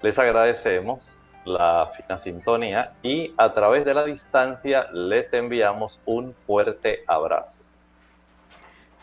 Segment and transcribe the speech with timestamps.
[0.00, 7.04] Les agradecemos la fina sintonía y a través de la distancia les enviamos un fuerte
[7.06, 7.60] abrazo.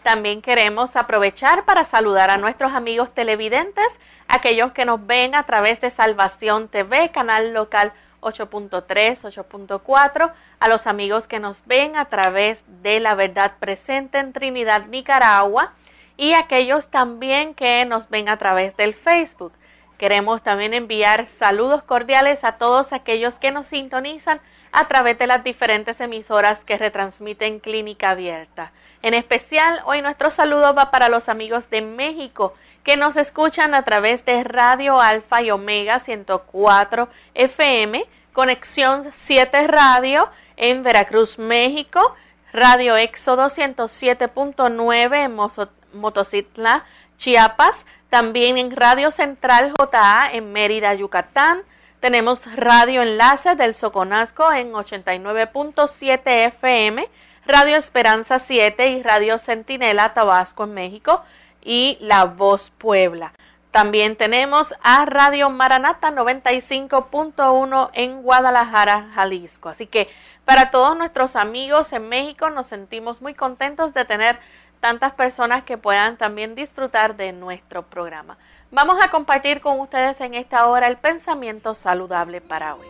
[0.07, 5.81] También queremos aprovechar para saludar a nuestros amigos televidentes, aquellos que nos ven a través
[5.81, 7.91] de Salvación TV, canal local
[8.21, 10.31] 8.3, 8.4,
[10.61, 15.73] a los amigos que nos ven a través de La Verdad Presente en Trinidad, Nicaragua,
[16.15, 19.51] y aquellos también que nos ven a través del Facebook.
[19.97, 24.39] Queremos también enviar saludos cordiales a todos aquellos que nos sintonizan
[24.71, 28.71] a través de las diferentes emisoras que retransmiten Clínica Abierta.
[29.01, 32.53] En especial, hoy nuestro saludo va para los amigos de México
[32.83, 40.29] que nos escuchan a través de Radio Alfa y Omega 104 FM, Conexión 7 Radio
[40.55, 42.15] en Veracruz, México,
[42.53, 46.85] Radio Éxodo 107.9 en Motocitla,
[47.17, 51.63] Chiapas, también en Radio Central JA en Mérida, Yucatán.
[51.99, 57.09] Tenemos Radio Enlace del Soconasco en 89.7 FM,
[57.47, 61.23] Radio Esperanza 7 y Radio Centinela Tabasco en México.
[61.63, 63.33] y La Voz Puebla.
[63.71, 69.67] También tenemos a Radio Maranata 95.1 en Guadalajara, Jalisco.
[69.67, 70.07] Así que
[70.45, 74.39] para todos nuestros amigos en México nos sentimos muy contentos de tener
[74.79, 78.37] tantas personas que puedan también disfrutar de nuestro programa.
[78.71, 82.87] Vamos a compartir con ustedes en esta hora el pensamiento saludable para hoy.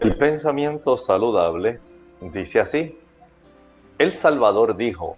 [0.00, 1.80] El pensamiento saludable
[2.20, 2.98] dice así,
[3.98, 5.16] el Salvador dijo,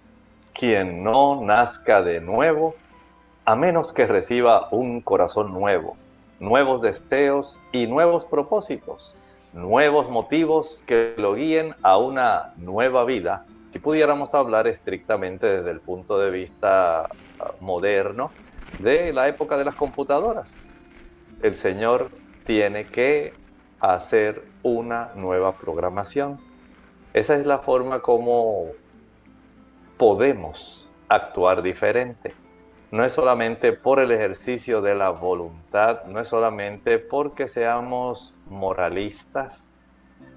[0.53, 2.75] quien no nazca de nuevo,
[3.45, 5.97] a menos que reciba un corazón nuevo,
[6.39, 9.15] nuevos deseos y nuevos propósitos,
[9.53, 15.79] nuevos motivos que lo guíen a una nueva vida, si pudiéramos hablar estrictamente desde el
[15.79, 17.09] punto de vista ah,
[17.59, 18.31] moderno
[18.79, 20.55] de la época de las computadoras.
[21.41, 22.09] El Señor
[22.45, 23.33] tiene que
[23.79, 26.39] hacer una nueva programación.
[27.13, 28.67] Esa es la forma como
[29.97, 32.33] podemos actuar diferente
[32.91, 39.67] no es solamente por el ejercicio de la voluntad, no es solamente porque seamos moralistas,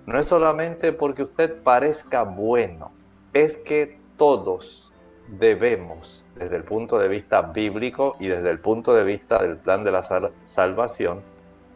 [0.06, 2.93] no es solamente porque usted parezca bueno,
[3.32, 4.93] es que todos
[5.29, 9.84] debemos, desde el punto de vista bíblico y desde el punto de vista del plan
[9.84, 10.02] de la
[10.44, 11.23] salvación,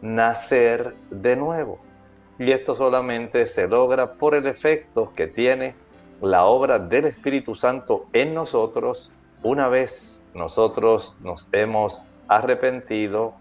[0.01, 1.79] nacer de nuevo.
[2.39, 5.75] Y esto solamente se logra por el efecto que tiene
[6.21, 9.11] la obra del Espíritu Santo en nosotros
[9.43, 13.35] una vez nosotros nos hemos arrepentido,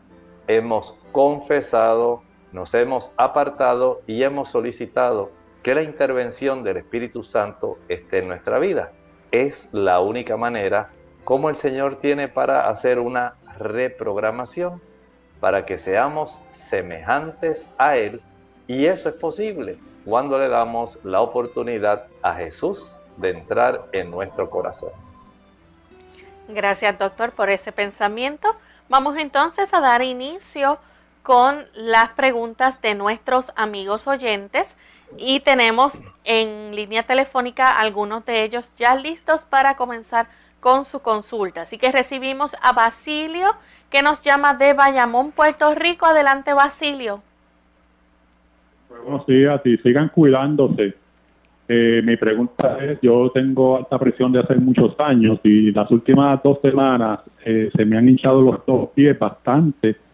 [0.46, 2.22] hemos confesado,
[2.52, 5.30] nos hemos apartado y hemos solicitado
[5.66, 8.92] que la intervención del Espíritu Santo esté en nuestra vida.
[9.32, 10.90] Es la única manera
[11.24, 14.80] como el Señor tiene para hacer una reprogramación,
[15.40, 18.20] para que seamos semejantes a Él.
[18.68, 24.48] Y eso es posible cuando le damos la oportunidad a Jesús de entrar en nuestro
[24.48, 24.92] corazón.
[26.46, 28.54] Gracias, doctor, por ese pensamiento.
[28.88, 30.78] Vamos entonces a dar inicio
[31.26, 34.76] con las preguntas de nuestros amigos oyentes
[35.18, 40.26] y tenemos en línea telefónica algunos de ellos ya listos para comenzar
[40.60, 41.62] con su consulta.
[41.62, 43.48] Así que recibimos a Basilio
[43.90, 46.06] que nos llama de Bayamón, Puerto Rico.
[46.06, 47.20] Adelante, Basilio.
[48.88, 50.94] Buenos días y sigan cuidándose.
[51.66, 56.40] Eh, mi pregunta es, yo tengo alta presión de hace muchos años y las últimas
[56.44, 60.05] dos semanas eh, se me han hinchado los dos pies bastante.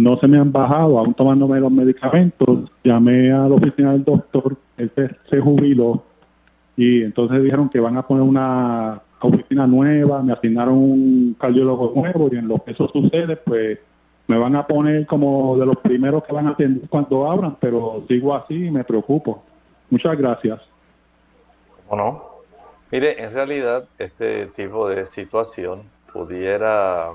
[0.00, 2.70] No se me han bajado, aún tomándome los medicamentos.
[2.82, 4.90] Llamé a la oficina del doctor, él
[5.28, 6.02] se, jubiló
[6.74, 12.30] y entonces dijeron que van a poner una oficina nueva, me asignaron un cardiólogo nuevo
[12.32, 13.78] y en lo que eso sucede, pues
[14.26, 18.02] me van a poner como de los primeros que van a atender cuando abran, pero
[18.08, 19.42] sigo así y me preocupo.
[19.90, 20.62] Muchas gracias.
[21.90, 22.22] ¿O no?
[22.90, 27.10] Mire, en realidad este tipo de situación pudiera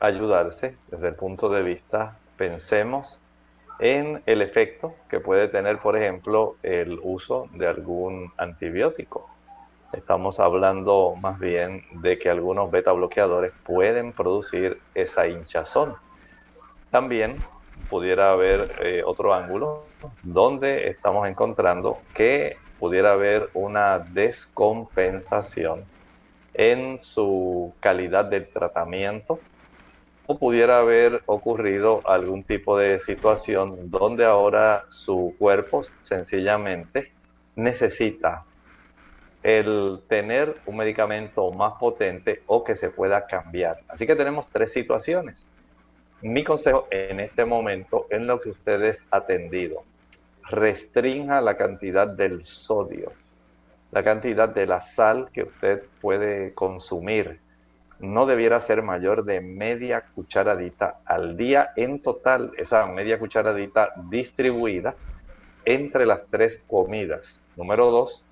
[0.00, 3.20] ayudarse desde el punto de vista, pensemos
[3.78, 9.28] en el efecto que puede tener, por ejemplo, el uso de algún antibiótico.
[9.92, 15.94] Estamos hablando más bien de que algunos beta bloqueadores pueden producir esa hinchazón.
[16.90, 17.38] También
[17.88, 19.86] pudiera haber eh, otro ángulo
[20.22, 25.84] donde estamos encontrando que pudiera haber una descompensación
[26.52, 29.38] en su calidad de tratamiento
[30.26, 37.12] o pudiera haber ocurrido algún tipo de situación donde ahora su cuerpo sencillamente
[37.54, 38.44] necesita
[39.42, 43.78] el tener un medicamento más potente o que se pueda cambiar.
[43.88, 45.46] Así que tenemos tres situaciones.
[46.22, 49.84] Mi consejo en este momento, en lo que ustedes atendido,
[50.48, 53.12] restrinja la cantidad del sodio,
[53.92, 57.38] la cantidad de la sal que usted puede consumir.
[57.98, 64.94] No debiera ser mayor de media cucharadita al día en total, esa media cucharadita distribuida
[65.64, 67.42] entre las tres comidas.
[67.56, 68.24] Número dos,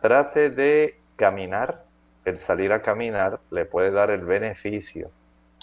[0.00, 1.84] trate de caminar.
[2.24, 5.10] El salir a caminar le puede dar el beneficio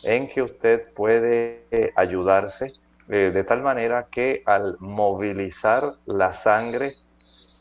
[0.02, 2.74] en que usted puede ayudarse
[3.08, 6.96] eh, de tal manera que al movilizar la sangre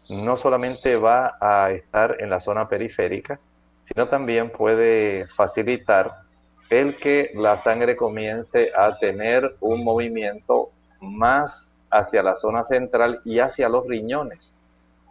[0.08, 3.38] no solamente va a estar en la zona periférica,
[3.84, 6.24] sino también puede facilitar
[6.70, 13.38] el que la sangre comience a tener un movimiento más hacia la zona central y
[13.38, 14.56] hacia los riñones,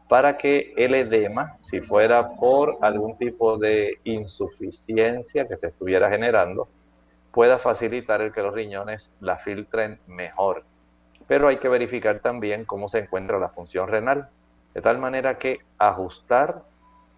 [0.10, 6.68] para que el edema, si fuera por algún tipo de insuficiencia que se estuviera generando,
[7.32, 10.63] pueda facilitar el que los riñones la filtren mejor.
[11.27, 14.30] Pero hay que verificar también cómo se encuentra la función renal,
[14.74, 16.63] de tal manera que ajustar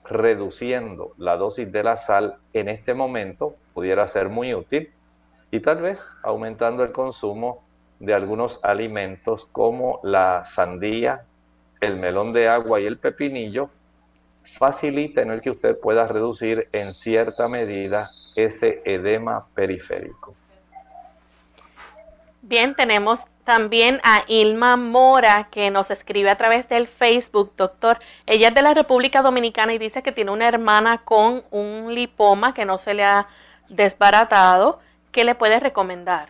[0.10, 4.90] reduciendo la dosis de la sal en este momento pudiera ser muy útil
[5.52, 7.64] y tal vez aumentando el consumo
[8.00, 11.26] de algunos alimentos como la sandía,
[11.82, 13.70] el melón de agua y el pepinillo
[14.44, 20.36] faciliten el que usted pueda reducir en cierta medida ese edema periférico.
[22.48, 27.98] Bien, tenemos también a Ilma Mora que nos escribe a través del Facebook, doctor.
[28.28, 32.54] Ella es de la República Dominicana y dice que tiene una hermana con un lipoma
[32.54, 33.28] que no se le ha
[33.68, 34.78] desbaratado.
[35.12, 36.30] ¿Qué le puede recomendar?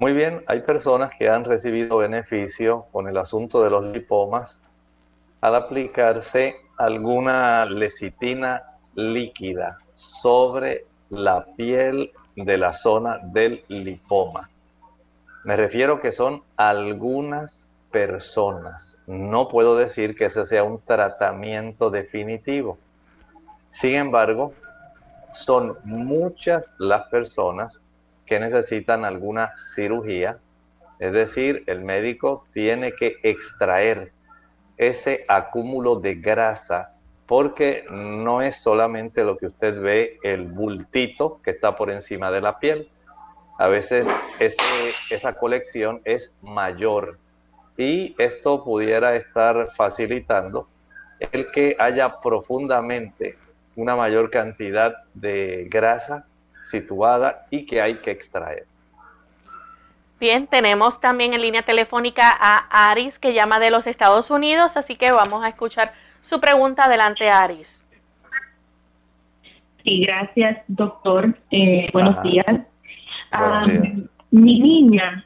[0.00, 4.60] Muy bien, hay personas que han recibido beneficio con el asunto de los lipomas
[5.40, 8.60] al aplicarse alguna lecitina
[8.96, 12.10] líquida sobre la piel
[12.44, 14.50] de la zona del lipoma.
[15.44, 18.98] Me refiero que son algunas personas.
[19.06, 22.78] No puedo decir que ese sea un tratamiento definitivo.
[23.70, 24.52] Sin embargo,
[25.32, 27.88] son muchas las personas
[28.26, 30.38] que necesitan alguna cirugía.
[30.98, 34.12] Es decir, el médico tiene que extraer
[34.76, 36.94] ese acúmulo de grasa
[37.30, 42.40] porque no es solamente lo que usted ve, el bultito que está por encima de
[42.40, 42.90] la piel.
[43.56, 44.04] A veces
[45.08, 47.20] esa colección es mayor
[47.76, 50.66] y esto pudiera estar facilitando
[51.20, 53.36] el que haya profundamente
[53.76, 56.26] una mayor cantidad de grasa
[56.64, 58.66] situada y que hay que extraer.
[60.20, 64.94] Bien, tenemos también en línea telefónica a Aris que llama de los Estados Unidos, así
[64.96, 66.84] que vamos a escuchar su pregunta.
[66.84, 67.82] Adelante, Aris.
[69.82, 71.34] Sí, gracias, doctor.
[71.50, 72.44] Eh, buenos, días.
[74.30, 75.24] Mi niña,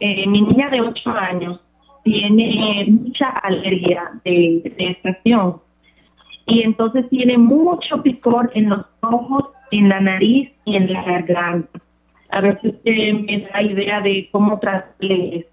[0.00, 1.60] eh, mi niña de 8 años,
[2.04, 5.62] tiene mucha alergia de, de estación
[6.46, 11.80] y entonces tiene mucho picor en los ojos, en la nariz y en la garganta.
[12.30, 15.46] A si usted me da idea de cómo tratarle.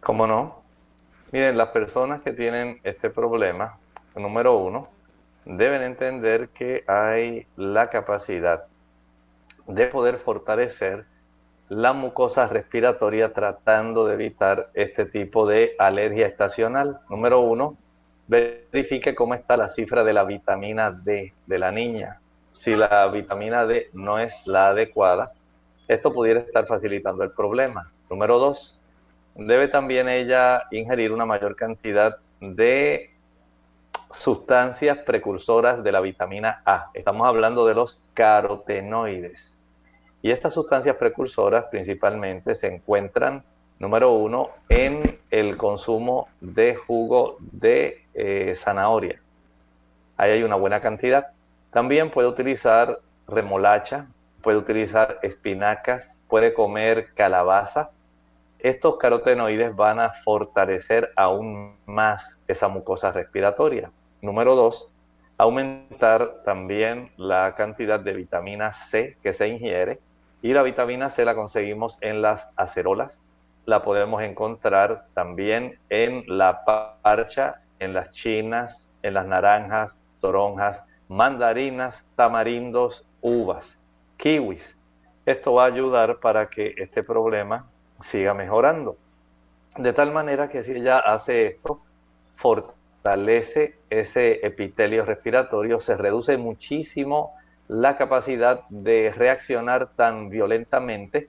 [0.00, 0.62] ¿Cómo no?
[1.32, 3.78] Miren, las personas que tienen este problema,
[4.16, 4.88] número uno,
[5.44, 8.64] deben entender que hay la capacidad
[9.66, 11.04] de poder fortalecer
[11.68, 16.98] la mucosa respiratoria tratando de evitar este tipo de alergia estacional.
[17.08, 17.76] Número uno,
[18.26, 22.20] verifique cómo está la cifra de la vitamina D de la niña.
[22.52, 25.32] Si la vitamina D no es la adecuada,
[25.88, 27.90] esto pudiera estar facilitando el problema.
[28.08, 28.78] Número dos,
[29.34, 33.10] debe también ella ingerir una mayor cantidad de
[34.12, 36.90] sustancias precursoras de la vitamina A.
[36.94, 39.60] Estamos hablando de los carotenoides.
[40.22, 43.42] Y estas sustancias precursoras principalmente se encuentran,
[43.78, 49.20] número uno, en el consumo de jugo de eh, zanahoria.
[50.16, 51.28] Ahí hay una buena cantidad.
[51.72, 54.06] También puede utilizar remolacha,
[54.42, 57.90] puede utilizar espinacas, puede comer calabaza
[58.62, 63.90] estos carotenoides van a fortalecer aún más esa mucosa respiratoria.
[64.20, 64.92] Número dos,
[65.38, 69.98] aumentar también la cantidad de vitamina C que se ingiere.
[70.42, 76.58] Y la vitamina C la conseguimos en las acerolas, la podemos encontrar también en la
[77.02, 83.76] parcha, en las chinas, en las naranjas, toronjas, mandarinas, tamarindos, uvas,
[84.16, 84.76] kiwis.
[85.26, 87.68] Esto va a ayudar para que este problema
[88.00, 88.96] siga mejorando.
[89.76, 91.82] De tal manera que si ella hace esto,
[92.36, 97.34] fortalece ese epitelio respiratorio, se reduce muchísimo
[97.66, 101.28] la capacidad de reaccionar tan violentamente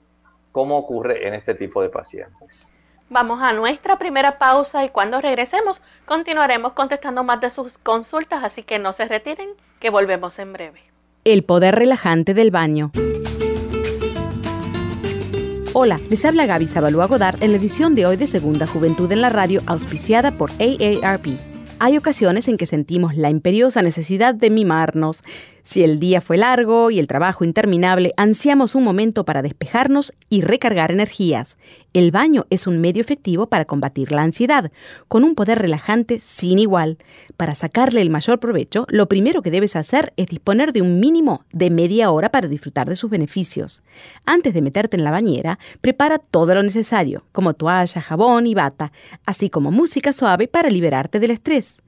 [0.52, 2.72] como ocurre en este tipo de pacientes.
[3.12, 8.62] Vamos a nuestra primera pausa y cuando regresemos continuaremos contestando más de sus consultas, así
[8.62, 9.50] que no se retiren,
[9.80, 10.80] que volvemos en breve.
[11.24, 12.90] El poder relajante del baño.
[15.74, 19.20] Hola, les habla Gaby Zabalúa Godard en la edición de hoy de Segunda Juventud en
[19.20, 21.38] la Radio, auspiciada por AARP.
[21.80, 25.22] Hay ocasiones en que sentimos la imperiosa necesidad de mimarnos.
[25.64, 30.40] Si el día fue largo y el trabajo interminable, ansiamos un momento para despejarnos y
[30.40, 31.56] recargar energías.
[31.92, 34.72] El baño es un medio efectivo para combatir la ansiedad,
[35.06, 36.98] con un poder relajante sin igual.
[37.36, 41.44] Para sacarle el mayor provecho, lo primero que debes hacer es disponer de un mínimo
[41.52, 43.82] de media hora para disfrutar de sus beneficios.
[44.26, 48.90] Antes de meterte en la bañera, prepara todo lo necesario, como toalla, jabón y bata,
[49.26, 51.81] así como música suave para liberarte del estrés.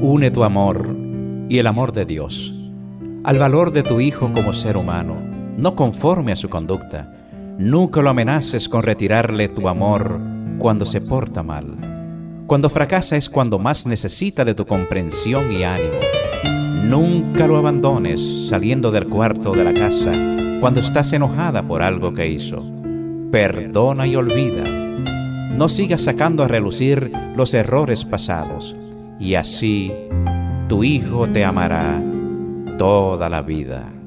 [0.00, 0.96] Une tu amor
[1.48, 2.54] y el amor de Dios
[3.22, 5.16] al valor de tu hijo como ser humano,
[5.56, 7.12] no conforme a su conducta.
[7.58, 10.18] Nunca lo amenaces con retirarle tu amor
[10.58, 11.76] cuando se porta mal.
[12.46, 15.98] Cuando fracasa es cuando más necesita de tu comprensión y ánimo.
[16.84, 20.12] Nunca lo abandones saliendo del cuarto de la casa
[20.60, 22.64] cuando estás enojada por algo que hizo.
[23.30, 24.64] Perdona y olvida.
[25.56, 28.74] No sigas sacando a relucir los errores pasados
[29.20, 29.92] y así
[30.68, 32.02] tu Hijo te amará
[32.78, 33.99] toda la vida.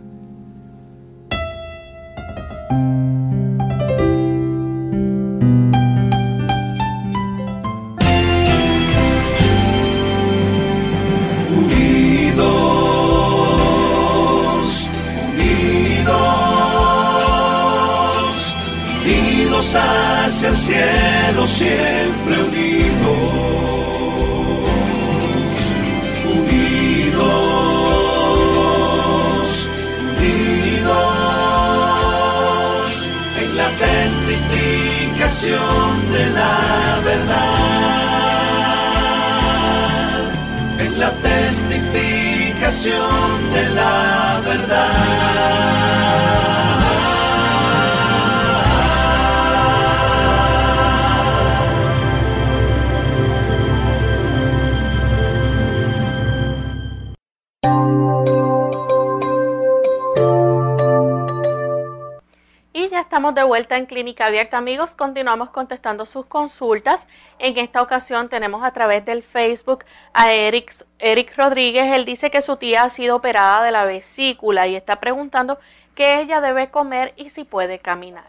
[63.78, 64.96] En Clínica Abierta, amigos.
[64.96, 67.08] Continuamos contestando sus consultas.
[67.40, 71.92] En esta ocasión tenemos a través del Facebook a Eric, Eric Rodríguez.
[71.92, 75.58] Él dice que su tía ha sido operada de la vesícula y está preguntando
[75.96, 78.26] qué ella debe comer y si puede caminar.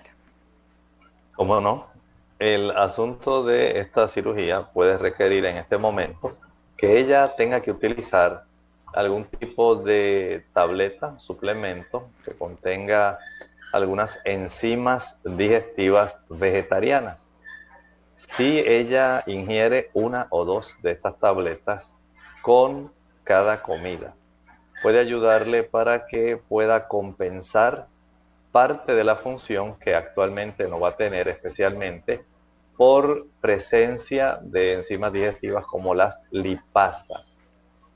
[1.35, 1.87] ¿Cómo no?
[2.39, 6.37] El asunto de esta cirugía puede requerir en este momento
[6.77, 8.45] que ella tenga que utilizar
[8.95, 13.19] algún tipo de tableta, suplemento que contenga
[13.75, 17.41] algunas enzimas digestivas vegetarianas.
[18.17, 21.97] Si ella ingiere una o dos de estas tabletas
[22.41, 22.93] con
[23.25, 24.15] cada comida,
[24.81, 27.89] puede ayudarle para que pueda compensar
[28.53, 32.25] parte de la función que actualmente no va a tener, especialmente
[32.77, 37.49] por presencia de enzimas digestivas como las lipasas.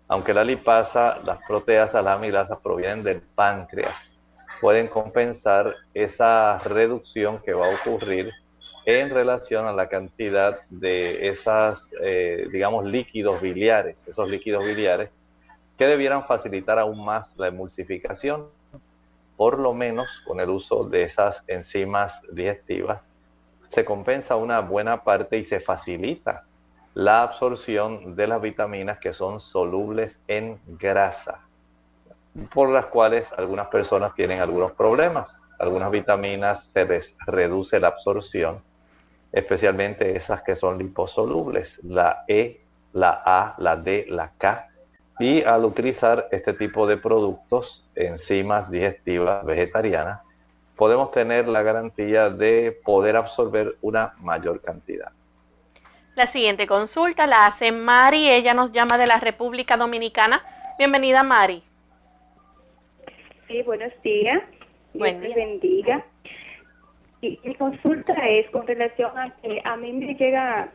[0.09, 4.18] Aunque la lipasa, las proteasas, las amilasas provienen del páncreas
[4.61, 8.33] pueden compensar esa reducción que va a ocurrir
[8.85, 15.13] en relación a la cantidad de esas, eh, digamos, líquidos biliares, esos líquidos biliares
[15.77, 18.49] que debieran facilitar aún más la emulsificación,
[19.37, 23.07] por lo menos con el uso de esas enzimas digestivas,
[23.69, 26.47] se compensa una buena parte y se facilita
[26.95, 31.48] la absorción de las vitaminas que son solubles en grasa
[32.53, 35.43] por las cuales algunas personas tienen algunos problemas.
[35.59, 38.63] Algunas vitaminas se les reduce la absorción,
[39.33, 42.61] especialmente esas que son liposolubles, la E,
[42.93, 44.69] la A, la D, la K.
[45.19, 50.23] Y al utilizar este tipo de productos, enzimas digestivas vegetarianas,
[50.77, 55.11] podemos tener la garantía de poder absorber una mayor cantidad.
[56.15, 60.45] La siguiente consulta la hace Mari, ella nos llama de la República Dominicana.
[60.79, 61.68] Bienvenida Mari.
[63.49, 64.43] Sí, buenos días.
[64.93, 65.35] Buen día.
[65.35, 66.05] bendiga.
[67.23, 70.71] Y mi consulta es con relación a que a mí me llega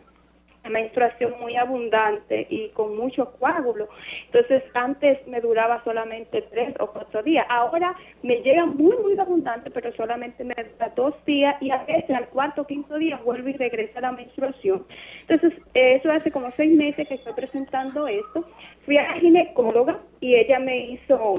[0.63, 3.89] la menstruación muy abundante y con mucho coágulo.
[4.25, 7.45] Entonces, antes me duraba solamente tres o cuatro días.
[7.47, 12.09] Ahora me llega muy, muy abundante, pero solamente me dura dos días y a veces
[12.15, 14.83] al cuarto o quinto día vuelve y regresa la menstruación.
[15.21, 18.41] Entonces, eso hace como seis meses que estoy presentando esto.
[18.83, 21.35] Fui a la ginecóloga y ella me hizo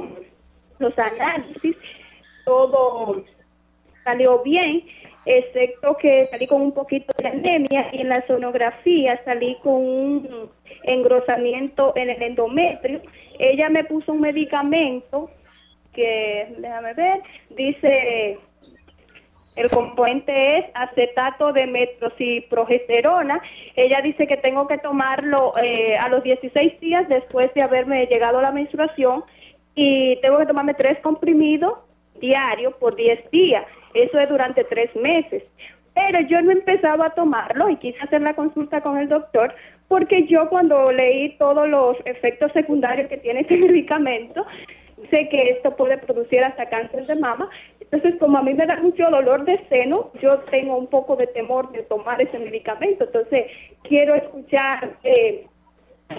[0.78, 1.76] los análisis
[2.44, 3.24] todo
[4.02, 4.84] salió bien,
[5.24, 10.50] excepto que salí con un poquito de anemia y en la sonografía salí con un
[10.82, 13.00] engrosamiento en el endometrio.
[13.38, 15.30] Ella me puso un medicamento
[15.92, 18.38] que, déjame ver, dice
[19.56, 23.40] el componente es acetato de metrociprogesterona.
[23.76, 28.42] Ella dice que tengo que tomarlo eh, a los 16 días después de haberme llegado
[28.42, 29.24] la menstruación
[29.74, 31.78] y tengo que tomarme tres comprimidos
[32.20, 33.64] diarios por 10 días.
[33.92, 35.42] Eso es durante tres meses.
[35.94, 39.54] Pero yo no he empezado a tomarlo y quise hacer la consulta con el doctor
[39.88, 44.44] porque yo cuando leí todos los efectos secundarios que tiene este medicamento,
[45.10, 47.48] sé que esto puede producir hasta cáncer de mama.
[47.80, 51.26] Entonces, como a mí me da mucho dolor de seno, yo tengo un poco de
[51.28, 53.04] temor de tomar ese medicamento.
[53.04, 53.46] Entonces,
[53.82, 55.46] quiero escuchar eh,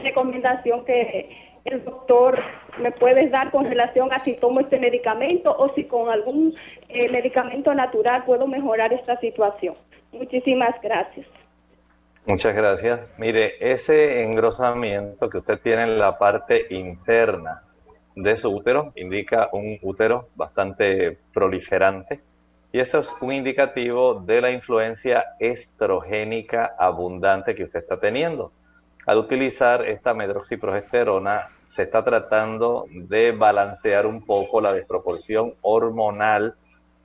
[0.04, 2.40] recomendación que el doctor
[2.80, 6.56] me puede dar con relación a si tomo este medicamento o si con algún
[6.90, 9.76] eh, medicamento natural puedo mejorar esta situación.
[10.12, 11.26] Muchísimas gracias.
[12.28, 13.02] Muchas gracias.
[13.18, 17.64] Mire, ese engrosamiento que usted tiene en la parte interna
[18.16, 22.22] de su útero indica un útero bastante proliferante
[22.72, 28.52] y eso es un indicativo de la influencia estrogénica abundante que usted está teniendo.
[29.06, 36.56] Al utilizar esta medroxiprogesterona se está tratando de balancear un poco la desproporción hormonal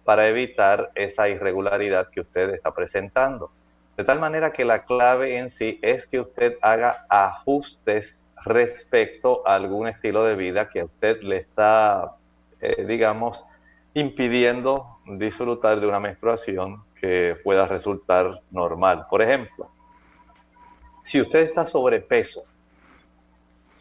[0.04, 3.50] para evitar esa irregularidad que usted está presentando.
[3.96, 9.56] De tal manera que la clave en sí es que usted haga ajustes respecto a
[9.56, 12.12] algún estilo de vida que a usted le está,
[12.60, 13.44] eh, digamos,
[13.94, 19.08] impidiendo disfrutar de una menstruación que pueda resultar normal.
[19.10, 19.68] Por ejemplo,
[21.02, 22.44] si usted está sobrepeso,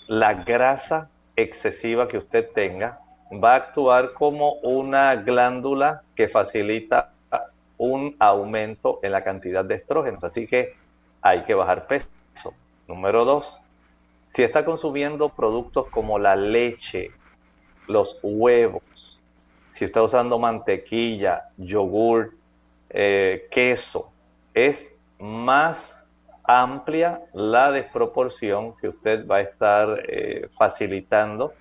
[0.10, 3.00] la grasa excesiva que usted tenga
[3.32, 7.12] va a actuar como una glándula que facilita
[7.78, 10.24] un aumento en la cantidad de estrógenos.
[10.24, 10.74] Así que
[11.22, 12.08] hay que bajar peso.
[12.88, 13.62] Número dos,
[14.34, 17.12] si está consumiendo productos como la leche,
[17.88, 19.22] los huevos,
[19.74, 22.34] si está usando mantequilla, yogur,
[22.90, 24.12] eh, queso,
[24.56, 26.08] es más
[26.44, 31.54] amplia la desproporción que usted va a estar eh, facilitando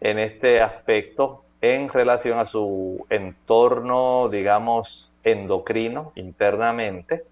[0.00, 7.24] en este aspecto en relación a su entorno, digamos, endocrino internamente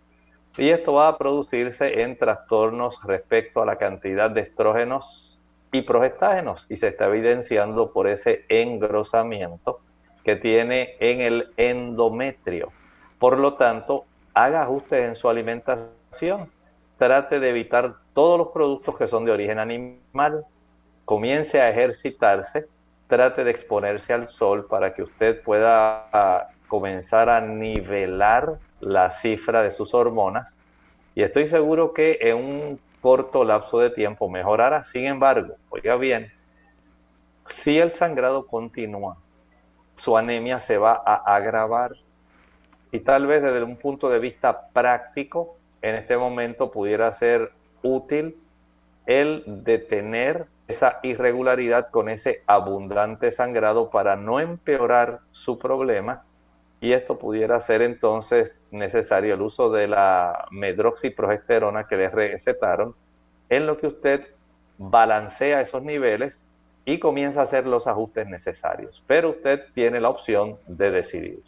[0.59, 5.39] y esto va a producirse en trastornos respecto a la cantidad de estrógenos
[5.71, 9.81] y progestágenos y se está evidenciando por ese engrosamiento
[10.25, 12.73] que tiene en el endometrio.
[13.21, 16.51] Por lo tanto, haga ajustes en su alimentación.
[16.99, 20.45] Trate de evitar todos los productos que son de origen animal.
[21.05, 22.67] Comience a ejercitarse.
[23.07, 29.63] Trate de exponerse al sol para que usted pueda ah, comenzar a nivelar la cifra
[29.63, 30.59] de sus hormonas
[31.19, 34.85] y estoy seguro que en un corto lapso de tiempo mejorará.
[34.85, 36.33] Sin embargo, oiga bien,
[37.49, 39.17] si el sangrado continúa,
[39.97, 41.97] su anemia se va a agravar
[42.93, 48.37] y tal vez desde un punto de vista práctico, en este momento pudiera ser útil
[49.07, 56.25] el detener esa irregularidad con ese abundante sangrado para no empeorar su problema
[56.81, 62.95] y esto pudiera ser entonces necesario el uso de la medroxiprogesterona que le recetaron,
[63.49, 64.27] en lo que usted
[64.77, 66.45] balancea esos niveles
[66.85, 69.03] y comienza a hacer los ajustes necesarios.
[69.07, 71.43] Pero usted tiene la opción de decidir.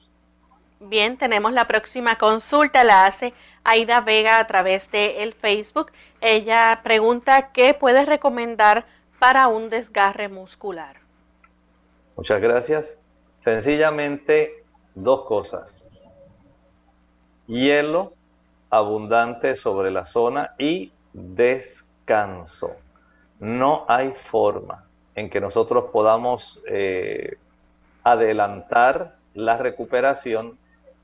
[0.82, 5.92] Bien, tenemos la próxima consulta, la hace Aida Vega a través de el Facebook.
[6.22, 8.86] Ella pregunta qué puede recomendar
[9.18, 10.96] para un desgarre muscular.
[12.16, 12.94] Muchas gracias.
[13.40, 14.64] Sencillamente
[14.94, 15.90] dos cosas.
[17.46, 18.12] Hielo
[18.70, 22.74] abundante sobre la zona y descanso.
[23.38, 27.36] No hay forma en que nosotros podamos eh,
[28.02, 30.58] adelantar la recuperación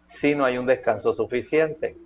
[0.06, 1.96] si no hay un descanso suficiente.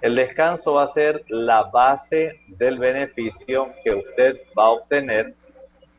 [0.00, 5.34] El descanso va a ser la base del beneficio que usted va a obtener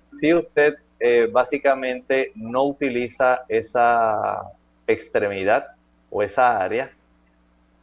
[0.10, 4.42] si usted eh, básicamente no utiliza esa
[4.88, 5.68] extremidad
[6.10, 6.92] o esa área,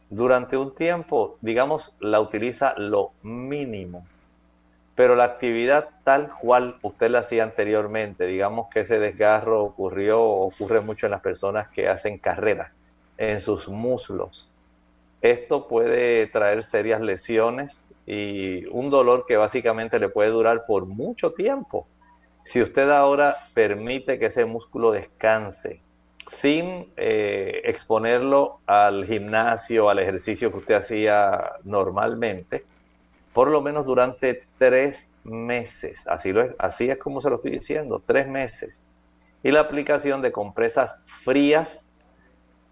[0.09, 4.05] durante un tiempo, digamos, la utiliza lo mínimo.
[4.95, 10.81] Pero la actividad tal cual usted la hacía anteriormente, digamos que ese desgarro ocurrió, ocurre
[10.81, 12.71] mucho en las personas que hacen carreras,
[13.21, 14.49] en sus muslos.
[15.21, 21.31] Esto puede traer serias lesiones y un dolor que básicamente le puede durar por mucho
[21.31, 21.87] tiempo.
[22.43, 25.81] Si usted ahora permite que ese músculo descanse,
[26.27, 32.65] sin eh, exponerlo al gimnasio, al ejercicio que usted hacía normalmente,
[33.33, 36.07] por lo menos durante tres meses.
[36.07, 38.83] Así, es, así es como se lo estoy diciendo, tres meses.
[39.43, 41.90] Y la aplicación de compresas frías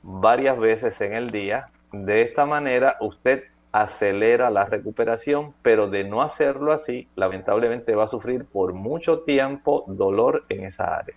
[0.03, 1.69] varias veces en el día.
[1.91, 8.07] De esta manera usted acelera la recuperación, pero de no hacerlo así, lamentablemente va a
[8.07, 11.15] sufrir por mucho tiempo dolor en esa área.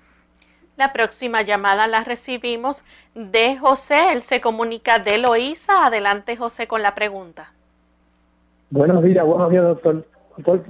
[0.77, 2.83] La próxima llamada la recibimos
[3.15, 4.13] de José.
[4.13, 5.87] Él se comunica de Loíza.
[5.87, 7.53] Adelante, José, con la pregunta.
[8.71, 10.07] Buenos días, buenos días, doctor.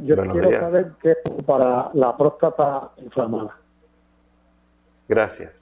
[0.03, 3.57] yo quiero saber qué es para la próstata inflamada.
[5.09, 5.62] Gracias.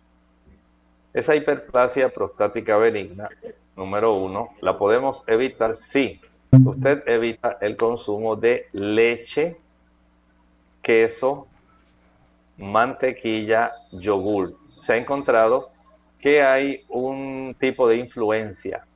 [1.12, 3.28] Esa hiperplasia prostática benigna,
[3.76, 6.20] número uno, la podemos evitar si
[6.64, 9.56] usted evita el consumo de leche,
[10.82, 11.48] queso,
[12.58, 14.54] mantequilla, yogur.
[14.68, 15.66] Se ha encontrado
[16.22, 18.86] que hay un tipo de influencia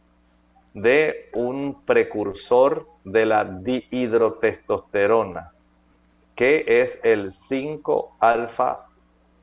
[0.73, 5.53] de un precursor de la dihidrotestosterona,
[6.35, 8.87] que es el 5-alfa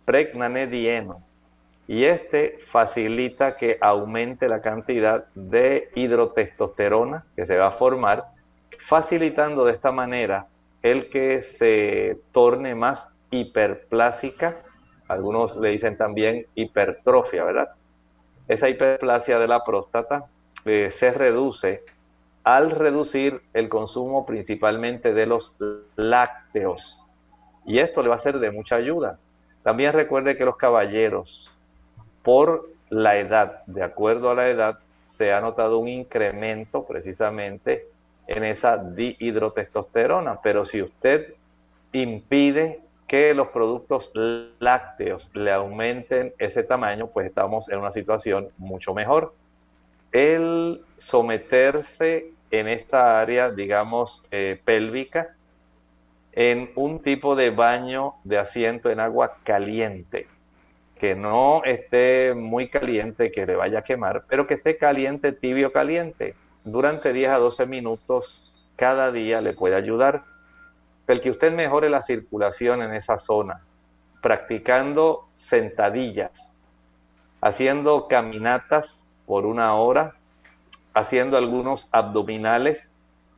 [0.05, 1.21] pregnanedieno.
[1.91, 8.27] Y este facilita que aumente la cantidad de hidrotestosterona que se va a formar,
[8.79, 10.47] facilitando de esta manera
[10.83, 14.63] el que se torne más hiperplásica,
[15.09, 17.71] algunos le dicen también hipertrofia, ¿verdad?
[18.47, 20.27] Esa hiperplasia de la próstata
[20.63, 21.83] eh, se reduce
[22.45, 25.57] al reducir el consumo principalmente de los
[25.97, 27.03] lácteos.
[27.65, 29.19] Y esto le va a ser de mucha ayuda.
[29.61, 31.51] También recuerde que los caballeros,
[32.23, 37.87] por la edad, de acuerdo a la edad, se ha notado un incremento precisamente
[38.27, 40.39] en esa dihidrotestosterona.
[40.41, 41.33] Pero si usted
[41.93, 44.11] impide que los productos
[44.59, 49.33] lácteos le aumenten ese tamaño, pues estamos en una situación mucho mejor.
[50.11, 55.35] El someterse en esta área, digamos, eh, pélvica,
[56.33, 60.27] en un tipo de baño de asiento en agua caliente,
[61.01, 65.73] que no esté muy caliente, que le vaya a quemar, pero que esté caliente, tibio,
[65.73, 66.35] caliente.
[66.63, 70.25] Durante 10 a 12 minutos cada día le puede ayudar.
[71.07, 73.63] El que usted mejore la circulación en esa zona,
[74.21, 76.61] practicando sentadillas,
[77.41, 80.13] haciendo caminatas por una hora,
[80.93, 82.91] haciendo algunos abdominales,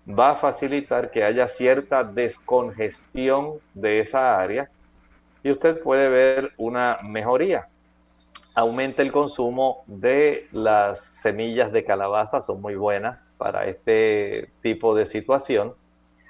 [0.05, 4.69] va a facilitar que haya cierta descongestión de esa área
[5.43, 7.67] y usted puede ver una mejoría.
[8.55, 15.05] Aumenta el consumo de las semillas de calabaza, son muy buenas para este tipo de
[15.05, 15.73] situación.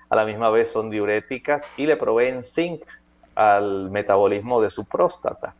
[0.10, 2.84] A la misma vez son diuréticas y le proveen zinc
[3.36, 5.56] al metabolismo de su próstata.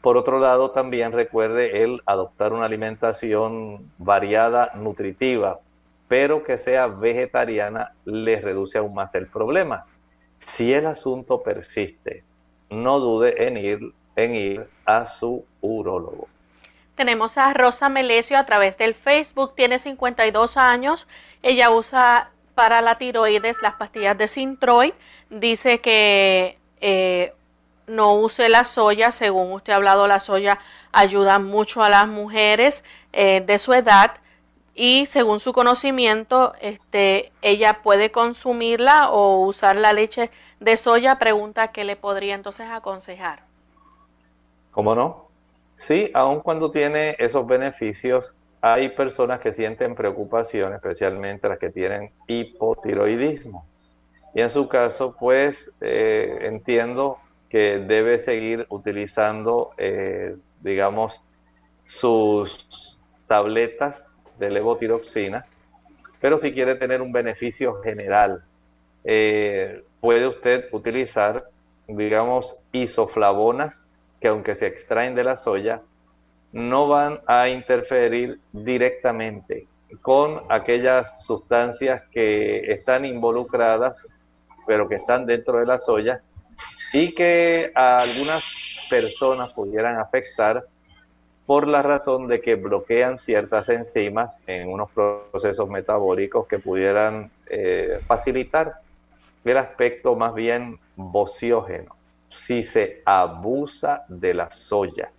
[0.00, 5.60] Por otro lado, también recuerde el adoptar una alimentación variada, nutritiva,
[6.08, 9.86] pero que sea vegetariana, le reduce aún más el problema.
[10.38, 12.24] Si el asunto persiste,
[12.72, 16.26] no dude en ir, en ir a su urólogo.
[16.94, 21.08] Tenemos a Rosa Melesio a través del Facebook, tiene 52 años,
[21.42, 24.92] ella usa para la tiroides las pastillas de Sintroid,
[25.30, 27.32] dice que eh,
[27.86, 30.58] no use la soya, según usted ha hablado, la soya
[30.92, 34.12] ayuda mucho a las mujeres eh, de su edad.
[34.74, 40.30] Y según su conocimiento, este, ella puede consumirla o usar la leche
[40.62, 41.18] de soya.
[41.18, 43.40] Pregunta qué le podría entonces aconsejar.
[44.70, 45.28] ¿Cómo no?
[45.76, 52.12] Sí, aun cuando tiene esos beneficios, hay personas que sienten preocupación, especialmente las que tienen
[52.28, 53.66] hipotiroidismo.
[54.34, 57.18] Y en su caso, pues eh, entiendo
[57.50, 61.22] que debe seguir utilizando, eh, digamos,
[61.86, 65.44] sus tabletas de levotiroxina,
[66.20, 68.44] pero si quiere tener un beneficio general,
[69.04, 71.44] eh, puede usted utilizar,
[71.86, 75.80] digamos, isoflavonas, que aunque se extraen de la soya,
[76.50, 79.68] no van a interferir directamente
[80.00, 84.04] con aquellas sustancias que están involucradas,
[84.66, 86.20] pero que están dentro de la soya,
[86.92, 90.64] y que a algunas personas pudieran afectar
[91.46, 98.00] por la razón de que bloquean ciertas enzimas en unos procesos metabólicos que pudieran eh,
[98.04, 98.81] facilitar
[99.50, 101.96] el aspecto más bien bociógeno.
[102.28, 105.10] Si se abusa de la soya,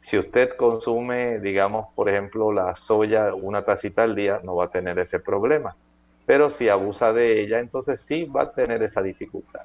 [0.00, 4.68] si usted consume, digamos, por ejemplo, la soya una tacita al día, no va a
[4.68, 5.74] tener ese problema.
[6.26, 9.62] Pero si abusa de ella, entonces sí va a tener esa dificultad.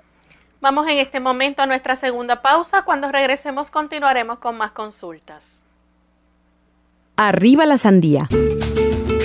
[0.62, 2.84] Vamos en este momento a nuestra segunda pausa.
[2.84, 5.64] Cuando regresemos continuaremos con más consultas.
[7.16, 8.28] Arriba la sandía.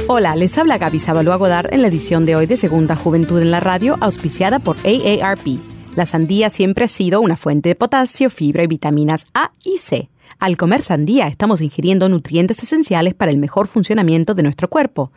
[0.06, 3.50] Hola, les habla Gaby Sabalua Godard en la edición de hoy de Segunda Juventud en
[3.50, 5.58] la Radio, auspiciada por AARP.
[5.96, 10.10] La sandía siempre ha sido una fuente de potasio, fibra y vitaminas A y C.
[10.38, 15.10] Al comer sandía estamos ingiriendo nutrientes esenciales para el mejor funcionamiento de nuestro cuerpo.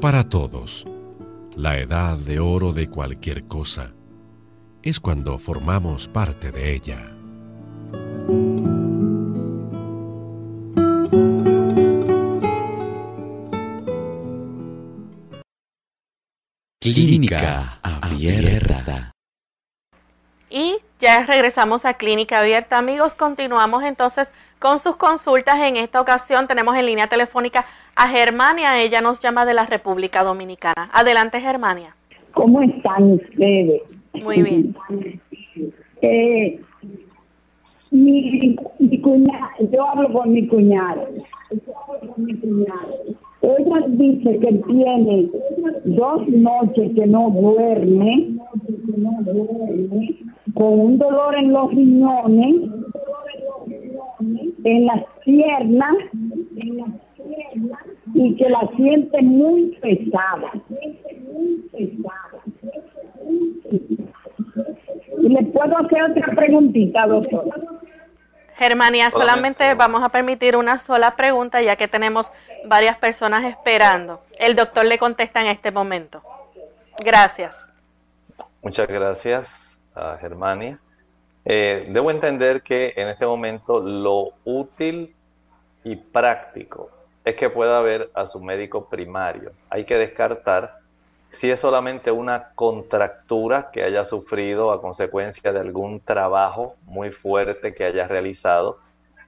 [0.00, 0.86] Para todos,
[1.56, 3.92] la edad de oro de cualquier cosa
[4.84, 7.10] es cuando formamos parte de ella.
[16.82, 19.10] Clínica Abierta.
[20.50, 22.76] Y ya regresamos a Clínica Abierta.
[22.76, 25.60] Amigos, continuamos entonces con sus consultas.
[25.62, 27.64] En esta ocasión tenemos en línea telefónica
[27.96, 28.78] a Germania.
[28.82, 30.90] Ella nos llama de la República Dominicana.
[30.92, 31.96] Adelante, Germania.
[32.34, 33.80] ¿Cómo están ustedes?
[34.22, 34.76] Muy bien.
[36.02, 36.60] Eh,
[37.90, 41.08] mi, mi cuñada, yo hablo con mi cuñado.
[43.42, 45.28] Ella dice que tiene
[45.84, 48.38] dos noches que no duerme,
[50.54, 52.70] con un dolor en los riñones,
[54.64, 55.94] en las piernas,
[58.14, 60.52] y que la siente muy pesada.
[61.78, 61.98] Y
[63.70, 67.44] le puedo hacer otra preguntita, doctor.
[68.56, 72.30] Germania, solamente vamos a permitir una sola pregunta ya que tenemos
[72.66, 74.20] varias personas esperando.
[74.38, 76.22] El doctor le contesta en este momento.
[77.04, 77.68] Gracias.
[78.62, 80.78] Muchas gracias a Germania.
[81.44, 85.14] Eh, debo entender que en este momento lo útil
[85.82, 86.90] y práctico
[87.24, 89.52] es que pueda ver a su médico primario.
[89.68, 90.78] Hay que descartar
[91.38, 97.74] si es solamente una contractura que haya sufrido a consecuencia de algún trabajo muy fuerte
[97.74, 98.78] que haya realizado,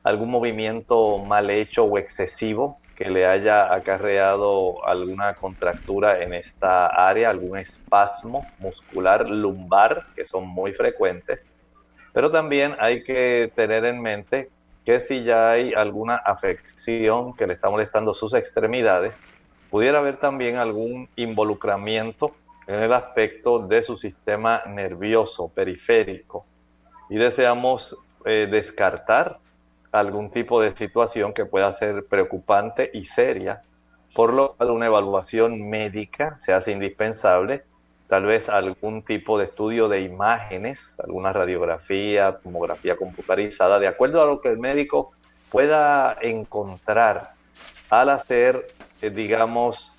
[0.03, 7.29] algún movimiento mal hecho o excesivo que le haya acarreado alguna contractura en esta área,
[7.29, 11.47] algún espasmo muscular lumbar, que son muy frecuentes.
[12.15, 14.49] Pero también hay que tener en mente
[14.87, 19.19] que si ya hay alguna afección que le está molestando sus extremidades,
[19.71, 22.35] pudiera haber también algún involucramiento
[22.67, 26.45] en el aspecto de su sistema nervioso periférico.
[27.09, 29.39] Y deseamos eh, descartar
[29.93, 33.63] algún tipo de situación que pueda ser preocupante y seria,
[34.15, 37.65] por lo cual una evaluación médica se hace indispensable,
[38.09, 44.27] tal vez algún tipo de estudio de imágenes, alguna radiografía, tomografía computarizada, de acuerdo a
[44.27, 45.13] lo que el médico
[45.51, 47.33] pueda encontrar
[47.91, 48.67] al hacer
[49.01, 49.93] digamos,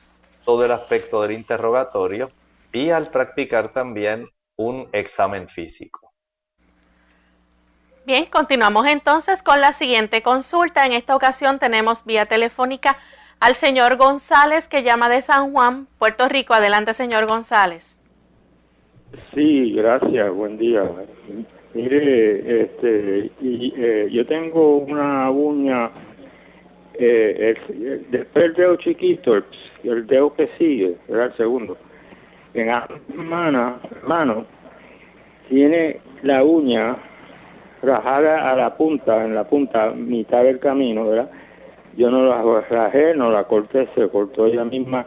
[0.46, 2.28] todo el aspecto del interrogatorio
[2.72, 6.12] y al practicar también un examen físico.
[8.06, 10.86] Bien, continuamos entonces con la siguiente consulta.
[10.86, 12.98] En esta ocasión tenemos vía telefónica
[13.40, 16.54] al señor González que llama de San Juan, Puerto Rico.
[16.54, 18.02] Adelante, señor González.
[19.34, 20.34] Sí, gracias.
[20.34, 20.90] Buen día.
[21.74, 25.92] Mire, este, y, eh, yo tengo una uña
[27.00, 29.36] eh, el, después el dedo chiquito,
[29.84, 31.78] el, dedo que sigue, era el segundo,
[32.54, 34.46] en la mano, mano
[35.50, 36.98] tiene la uña
[37.82, 41.30] rajada a la punta, en la punta, mitad del camino, ¿verdad?
[41.96, 45.06] Yo no la rajé, no la corté, se cortó ella misma.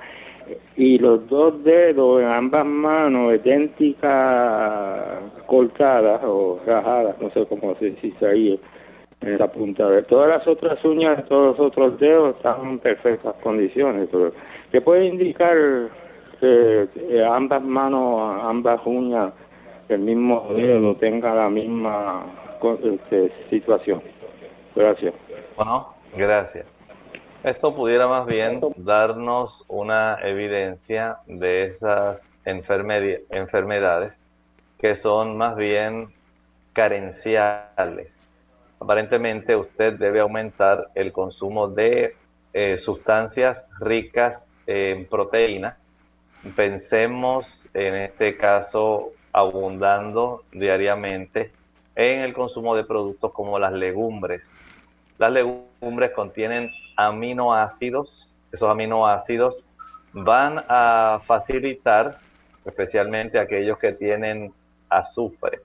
[0.77, 7.91] Y los dos dedos en ambas manos idénticas cortadas o rajadas, no sé cómo se
[7.91, 8.61] dice ahí
[9.21, 9.89] en la punta.
[9.89, 14.09] De todas las otras uñas todos los otros dedos están en perfectas condiciones.
[14.71, 15.57] ¿Qué puede indicar
[16.41, 16.89] que
[17.31, 19.33] ambas manos, ambas uñas
[19.89, 22.27] del mismo dedo tengan la misma
[22.83, 24.03] este, situación?
[24.75, 25.15] Gracias.
[25.57, 26.67] Bueno, gracias.
[27.43, 34.21] Esto pudiera más bien darnos una evidencia de esas enfermedades
[34.79, 36.09] que son más bien
[36.75, 38.20] carenciales.
[38.81, 42.17] Aparentemente usted debe aumentar el consumo de
[42.55, 45.77] eh, sustancias ricas en proteína.
[46.57, 51.53] Pensemos en este caso abundando diariamente
[51.95, 54.57] en el consumo de productos como las legumbres.
[55.19, 58.41] Las legumbres contienen aminoácidos.
[58.51, 59.69] Esos aminoácidos
[60.13, 62.19] van a facilitar,
[62.65, 64.53] especialmente aquellos que tienen
[64.89, 65.61] azufre,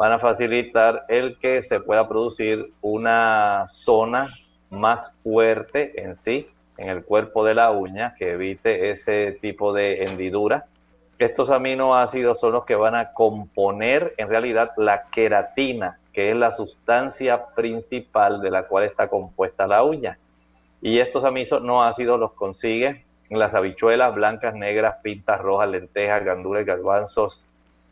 [0.00, 4.28] van a facilitar el que se pueda producir una zona
[4.70, 6.48] más fuerte en sí,
[6.78, 10.64] en el cuerpo de la uña, que evite ese tipo de hendidura.
[11.18, 16.52] Estos aminoácidos son los que van a componer en realidad la queratina, que es la
[16.52, 20.18] sustancia principal de la cual está compuesta la uña.
[20.80, 27.44] Y estos aminoácidos los consigue en las habichuelas blancas, negras, pintas rojas, lentejas, gandules, garbanzos,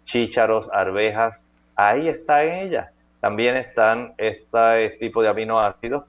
[0.04, 1.52] chícharos, arvejas.
[1.81, 2.91] Ahí está en ellas.
[3.20, 6.07] También están este tipo de aminoácidos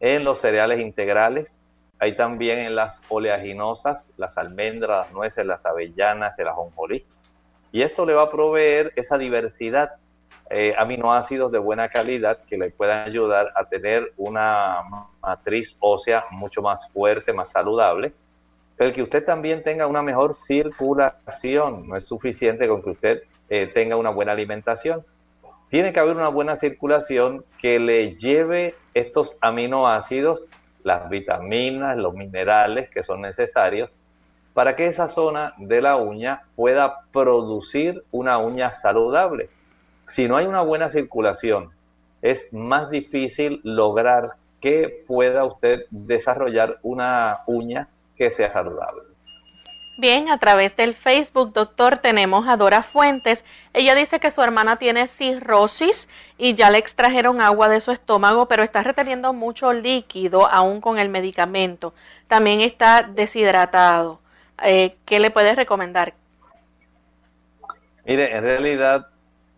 [0.00, 1.74] en los cereales integrales.
[1.98, 7.04] Hay también en las oleaginosas, las almendras, las nueces, las avellanas, el ajonjolí.
[7.70, 9.90] Y esto le va a proveer esa diversidad
[10.48, 14.78] eh, aminoácidos de buena calidad que le puedan ayudar a tener una
[15.20, 18.14] matriz ósea mucho más fuerte, más saludable.
[18.74, 21.86] Pero que usted también tenga una mejor circulación.
[21.86, 25.04] No es suficiente con que usted eh, tenga una buena alimentación.
[25.70, 30.50] Tiene que haber una buena circulación que le lleve estos aminoácidos,
[30.82, 33.90] las vitaminas, los minerales que son necesarios
[34.52, 39.48] para que esa zona de la uña pueda producir una uña saludable
[40.10, 41.70] si no hay una buena circulación,
[42.20, 49.02] es más difícil lograr que pueda usted desarrollar una uña que sea saludable.
[50.00, 53.44] Bien, a través del Facebook, doctor, tenemos a Dora Fuentes.
[53.74, 58.48] Ella dice que su hermana tiene cirrosis y ya le extrajeron agua de su estómago,
[58.48, 61.92] pero está reteniendo mucho líquido aún con el medicamento.
[62.28, 64.20] También está deshidratado.
[64.64, 66.14] Eh, ¿Qué le puedes recomendar?
[68.06, 69.06] Mire, en realidad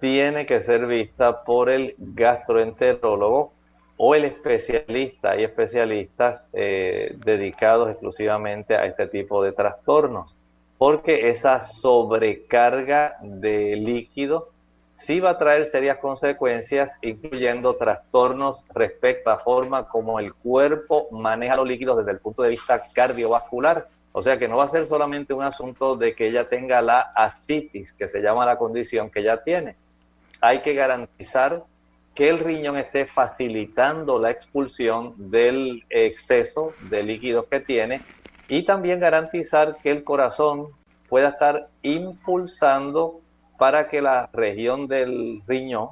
[0.01, 3.52] tiene que ser vista por el gastroenterólogo
[4.05, 5.31] o el especialista.
[5.31, 10.35] Hay especialistas eh, dedicados exclusivamente a este tipo de trastornos,
[10.77, 14.49] porque esa sobrecarga de líquido
[14.95, 21.55] sí va a traer serias consecuencias, incluyendo trastornos respecto a forma como el cuerpo maneja
[21.55, 23.87] los líquidos desde el punto de vista cardiovascular.
[24.11, 26.99] O sea que no va a ser solamente un asunto de que ella tenga la
[27.15, 29.77] asitis, que se llama la condición que ella tiene,
[30.41, 31.63] hay que garantizar
[32.15, 38.03] que el riñón esté facilitando la expulsión del exceso de líquidos que tiene
[38.49, 40.69] y también garantizar que el corazón
[41.09, 43.21] pueda estar impulsando
[43.59, 45.91] para que la región del riñón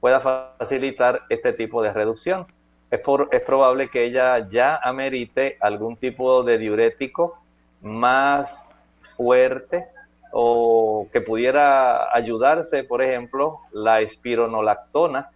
[0.00, 2.46] pueda facilitar este tipo de reducción.
[2.90, 3.00] Es,
[3.32, 7.40] es probable que ella ya amerite algún tipo de diurético
[7.80, 9.86] más fuerte
[10.30, 15.30] o que pudiera ayudarse, por ejemplo, la espironolactona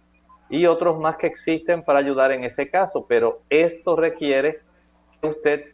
[0.51, 4.59] y otros más que existen para ayudar en ese caso, pero esto requiere
[5.21, 5.65] que usted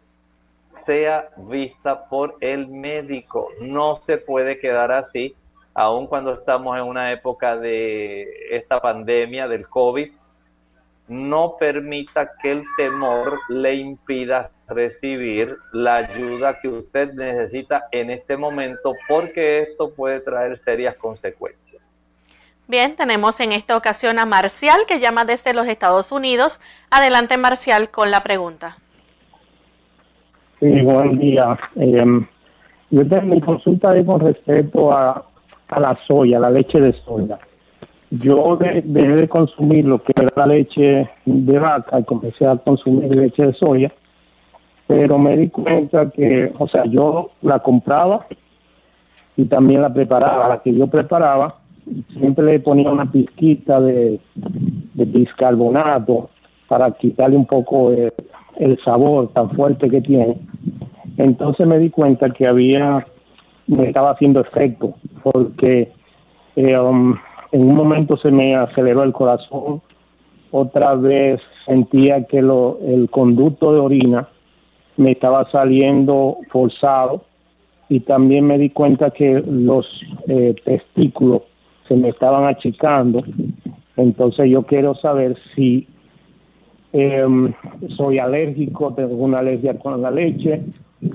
[0.69, 3.49] sea vista por el médico.
[3.59, 5.35] No se puede quedar así,
[5.73, 10.11] aun cuando estamos en una época de esta pandemia del COVID,
[11.07, 18.37] no permita que el temor le impida recibir la ayuda que usted necesita en este
[18.37, 21.66] momento porque esto puede traer serias consecuencias.
[22.67, 26.59] Bien, tenemos en esta ocasión a Marcial que llama desde los Estados Unidos.
[26.91, 28.77] Adelante Marcial con la pregunta.
[30.59, 31.57] Sí, buen día.
[31.75, 32.27] Em,
[32.89, 35.23] yo tengo mi consulta con respecto a,
[35.69, 37.39] a la soya, la leche de soya
[38.09, 43.13] yo dejé de consumir lo que era la leche de vaca y comencé a consumir
[43.13, 43.91] leche de soya,
[44.87, 48.25] pero me di cuenta que, o sea, yo la compraba
[49.35, 51.55] y también la preparaba, la que yo preparaba,
[52.13, 56.29] siempre le ponía una pizquita de, de biscarbonato
[56.67, 58.13] para quitarle un poco el,
[58.57, 60.37] el sabor tan fuerte que tiene.
[61.17, 63.05] Entonces me di cuenta que había,
[63.67, 65.91] me estaba haciendo efecto, porque
[66.55, 67.15] eh, um,
[67.51, 69.81] en un momento se me aceleró el corazón,
[70.51, 74.27] otra vez sentía que lo, el conducto de orina
[74.95, 77.23] me estaba saliendo forzado
[77.89, 79.85] y también me di cuenta que los
[80.27, 81.43] eh, testículos
[81.87, 83.23] se me estaban achicando.
[83.95, 85.87] Entonces yo quiero saber si
[86.93, 87.53] em,
[87.95, 90.61] soy alérgico, tengo una alergia con la leche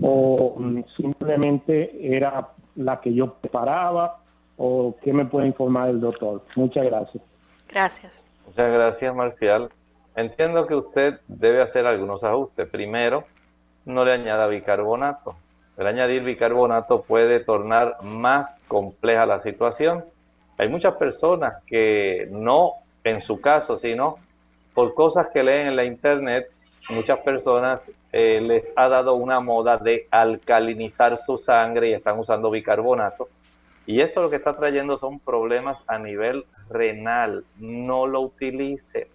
[0.01, 4.19] o mm, simplemente era la que yo preparaba
[4.57, 6.43] o qué me puede informar el doctor.
[6.57, 7.23] Muchas gracias.
[7.69, 8.27] Gracias.
[8.47, 9.71] Muchas gracias, Marcial.
[10.15, 12.69] Entiendo que usted debe hacer algunos ajustes.
[12.69, 13.25] Primero,
[13.87, 15.37] no le añada bicarbonato.
[15.79, 20.05] El añadir bicarbonato puede tornar más compleja la situación.
[20.63, 24.19] Hay muchas personas que no en su caso, sino
[24.75, 26.47] por cosas que leen en la internet,
[26.91, 32.49] muchas personas eh, les ha dado una moda de alcalinizar su sangre y están usando
[32.49, 33.29] bicarbonato.
[33.87, 37.45] Y esto lo que está trayendo son problemas a nivel renal.
[37.59, 39.09] No lo utilice.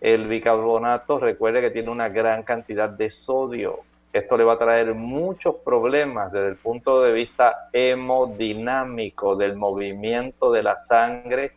[0.00, 3.82] El bicarbonato, recuerde que tiene una gran cantidad de sodio.
[4.16, 10.50] Esto le va a traer muchos problemas desde el punto de vista hemodinámico, del movimiento
[10.50, 11.52] de la sangre,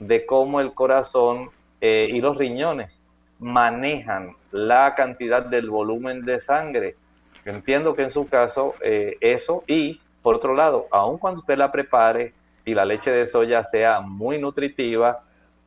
[0.00, 1.50] de cómo el corazón
[1.80, 3.00] eh, y los riñones
[3.38, 6.96] manejan la cantidad del volumen de sangre.
[7.44, 11.70] Entiendo que en su caso eh, eso y por otro lado, aun cuando usted la
[11.70, 12.32] prepare
[12.64, 15.22] y la leche de soya sea muy nutritiva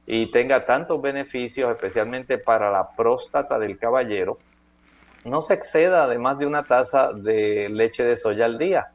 [0.06, 4.40] y tenga tantos beneficios, especialmente para la próstata del caballero,
[5.26, 8.92] no se exceda de más de una taza de leche de soya al día.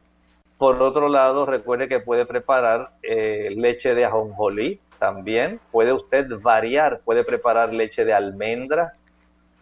[0.58, 5.60] Por otro lado, recuerde que puede preparar eh, leche de ajonjolí también.
[5.70, 9.06] Puede usted variar, puede preparar leche de almendras,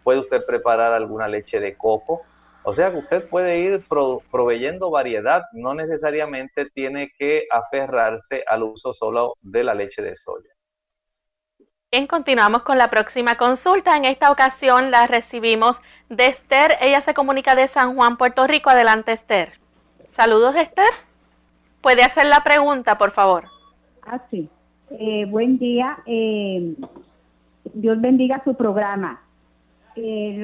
[0.03, 2.23] puede usted preparar alguna leche de coco.
[2.63, 3.85] O sea que usted puede ir
[4.29, 10.56] proveyendo variedad, no necesariamente tiene que aferrarse al uso solo de la leche de soya.
[11.89, 13.95] Bien, continuamos con la próxima consulta.
[13.95, 15.79] En esta ocasión la recibimos
[16.09, 16.73] de Esther.
[16.81, 18.69] Ella se comunica de San Juan, Puerto Rico.
[18.69, 19.53] Adelante, Esther.
[20.05, 20.89] Saludos, Esther.
[21.79, 23.45] ¿Puede hacer la pregunta, por favor?
[24.05, 24.49] Ah, sí.
[24.99, 25.97] Eh, buen día.
[26.05, 26.75] Eh,
[27.73, 29.21] Dios bendiga su programa.
[29.95, 30.37] Eh,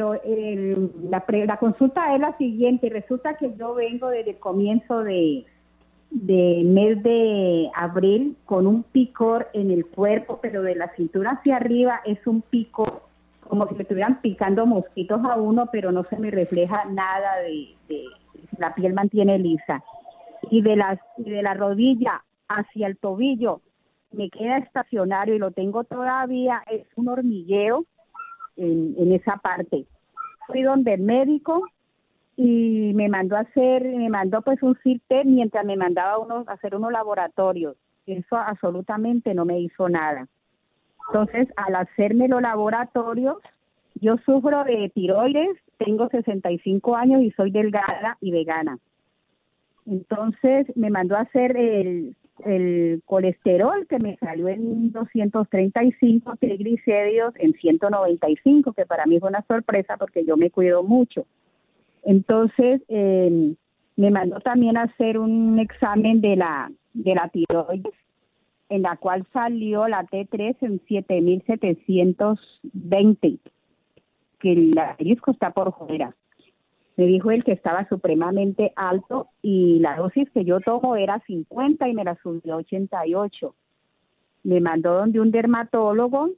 [1.09, 2.87] la, consulta es la siguiente.
[2.87, 5.45] Resulta que yo vengo desde el comienzo de,
[6.14, 11.57] de mes de abril con un picor en el cuerpo, pero de la cintura hacia
[11.57, 13.09] arriba es un pico
[13.41, 18.05] como si me estuvieran picando mosquitos a uno, pero no se me refleja nada de,
[18.57, 19.82] la piel mantiene lisa.
[20.49, 23.61] Y de las y de la rodilla hacia el tobillo
[24.11, 27.86] me queda estacionario y lo tengo todavía, es un hormigueo
[28.55, 29.86] en, en esa parte.
[30.47, 31.66] Fui donde el médico
[32.36, 36.53] y me mandó a hacer, me mandó pues un CIRTE mientras me mandaba unos, a
[36.53, 37.75] hacer unos laboratorios.
[38.05, 40.27] Eso absolutamente no me hizo nada.
[41.07, 43.38] Entonces, al hacerme los laboratorios,
[43.95, 48.79] yo sufro de tiroides, tengo 65 años y soy delgada y vegana.
[49.86, 52.15] Entonces, me mandó a hacer el
[52.45, 59.45] el colesterol que me salió en 235, triglicéridos en 195, que para mí fue una
[59.47, 61.25] sorpresa porque yo me cuido mucho.
[62.03, 63.55] Entonces, eh,
[63.95, 67.95] me mandó también a hacer un examen de la, de la tiroides,
[68.69, 73.39] en la cual salió la T3 en 7720,
[74.39, 76.15] que el disco está por fuera.
[76.95, 81.87] Me dijo él que estaba supremamente alto y la dosis que yo tomo era 50
[81.87, 83.55] y me la subió a 88.
[84.43, 86.29] Me mandó donde un dermatólogo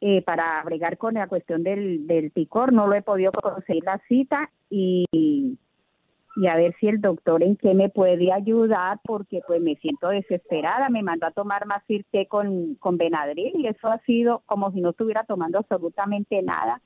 [0.00, 2.72] eh, para bregar con la cuestión del, del picor.
[2.72, 7.56] No lo he podido conseguir la cita y, y a ver si el doctor en
[7.56, 10.88] qué me puede ayudar porque pues me siento desesperada.
[10.88, 14.80] Me mandó a tomar más irte con, con Benadryl y eso ha sido como si
[14.80, 16.80] no estuviera tomando absolutamente nada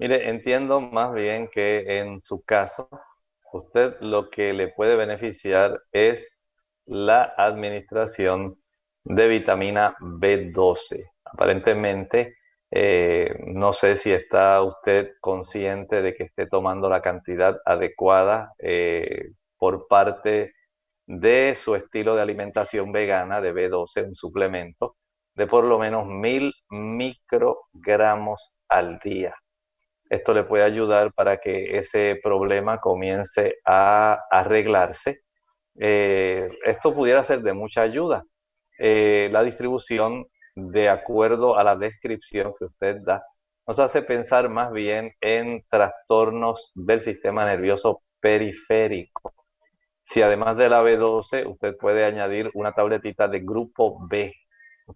[0.00, 2.88] Mire, entiendo más bien que en su caso,
[3.52, 6.46] usted lo que le puede beneficiar es
[6.86, 8.52] la administración
[9.02, 11.04] de vitamina B12.
[11.24, 12.36] Aparentemente,
[12.70, 19.30] eh, no sé si está usted consciente de que esté tomando la cantidad adecuada eh,
[19.56, 20.52] por parte
[21.06, 24.96] de su estilo de alimentación vegana de B12, un suplemento
[25.34, 29.34] de por lo menos mil microgramos al día.
[30.10, 35.20] Esto le puede ayudar para que ese problema comience a arreglarse.
[35.78, 38.24] Eh, esto pudiera ser de mucha ayuda.
[38.78, 40.26] La distribución,
[40.58, 43.24] de acuerdo a la descripción que usted da,
[43.66, 49.34] nos hace pensar más bien en trastornos del sistema nervioso periférico.
[50.04, 54.34] Si además de la B12, usted puede añadir una tabletita de grupo B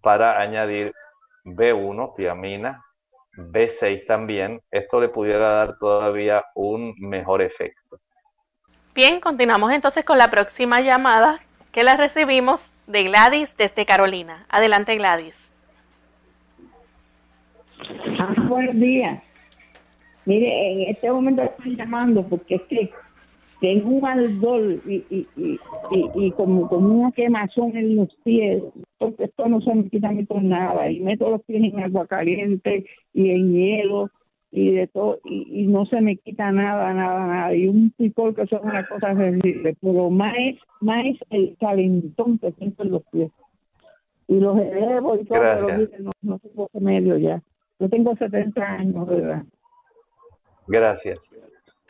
[0.03, 0.93] para añadir
[1.45, 2.83] B1, tiamina,
[3.37, 7.99] B6 también, esto le pudiera dar todavía un mejor efecto.
[8.95, 11.41] Bien, continuamos entonces con la próxima llamada
[11.73, 14.45] que la recibimos de Gladys desde Carolina.
[14.51, 15.52] Adelante, Gladys.
[18.19, 19.23] Ah, buenos días.
[20.25, 22.91] Mire, en este momento estoy llamando porque es que
[23.61, 25.59] tengo un ardor y, y, y,
[26.15, 28.63] y, como, como una quemazón en los pies,
[28.99, 30.91] porque esto no se me quita ni por nada.
[30.91, 34.11] Y meto los pies en agua caliente y en hielo
[34.51, 37.55] y de todo, y, no se me quita nada, nada, nada.
[37.55, 40.35] Y un picor que son una cosa terrible, pero más
[40.81, 43.31] más el calentón que siento en los pies.
[44.29, 47.43] Y los elevo y todo, pero no, no tengo medio ya.
[47.83, 49.43] Yo tengo 70 años, ¿verdad?
[50.69, 51.19] Gracias.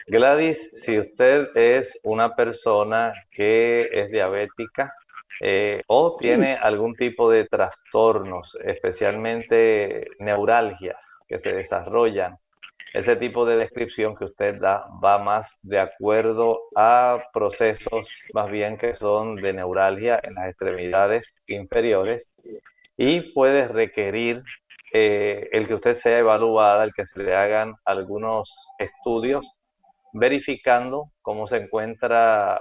[0.07, 4.95] Gladys, si usted es una persona que es diabética
[5.43, 12.39] eh, o tiene algún tipo de trastornos, especialmente neuralgias que se desarrollan,
[12.95, 18.79] ese tipo de descripción que usted da va más de acuerdo a procesos más bien
[18.79, 22.31] que son de neuralgia en las extremidades inferiores
[22.97, 24.43] y puede requerir
[24.93, 29.59] eh, el que usted sea evaluada, el que se le hagan algunos estudios
[30.13, 32.61] verificando cómo se encuentra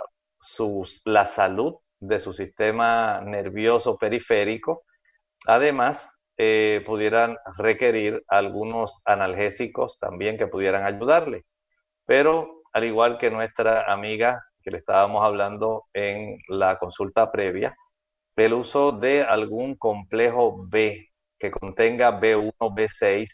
[1.06, 4.84] la salud de su sistema nervioso periférico.
[5.46, 11.44] Además, eh, pudieran requerir algunos analgésicos también que pudieran ayudarle.
[12.06, 17.74] Pero al igual que nuestra amiga que le estábamos hablando en la consulta previa,
[18.38, 21.11] el uso de algún complejo B
[21.42, 23.28] que contenga B1, B6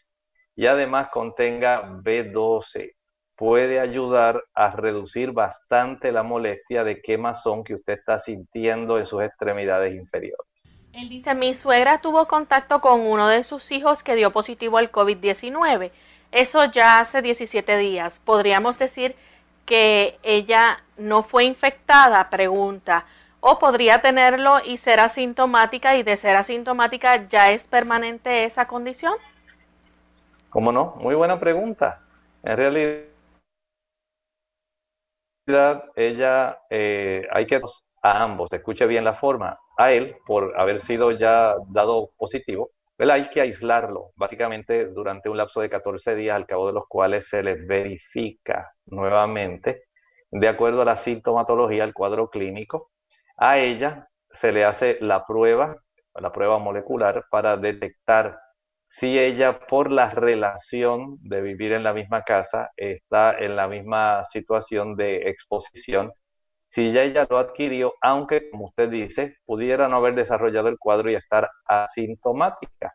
[0.56, 2.94] y además contenga B12
[3.36, 9.22] puede ayudar a reducir bastante la molestia de quemazón que usted está sintiendo en sus
[9.22, 10.48] extremidades inferiores.
[10.94, 14.92] Él dice, mi suegra tuvo contacto con uno de sus hijos que dio positivo al
[14.92, 15.92] COVID-19.
[16.32, 18.20] Eso ya hace 17 días.
[18.20, 19.16] ¿Podríamos decir
[19.66, 22.32] que ella no fue infectada?
[22.32, 23.06] Pregunta
[23.40, 29.14] o podría tenerlo y ser asintomática y de ser asintomática ya es permanente esa condición?
[30.50, 30.96] ¿Cómo no?
[30.98, 32.02] Muy buena pregunta.
[32.44, 33.06] En realidad,
[35.96, 37.62] ella eh, hay que
[38.02, 43.30] a ambos, escuche bien la forma, a él por haber sido ya dado positivo, hay
[43.30, 47.44] que aislarlo básicamente durante un lapso de 14 días al cabo de los cuales se
[47.44, 49.84] le verifica nuevamente
[50.32, 52.92] de acuerdo a la sintomatología, el cuadro clínico,
[53.38, 55.78] a ella se le hace la prueba,
[56.16, 58.40] la prueba molecular, para detectar
[58.90, 64.24] si ella por la relación de vivir en la misma casa está en la misma
[64.26, 66.12] situación de exposición,
[66.70, 71.10] si ya ella lo adquirió, aunque como usted dice, pudiera no haber desarrollado el cuadro
[71.12, 72.94] y estar asintomática,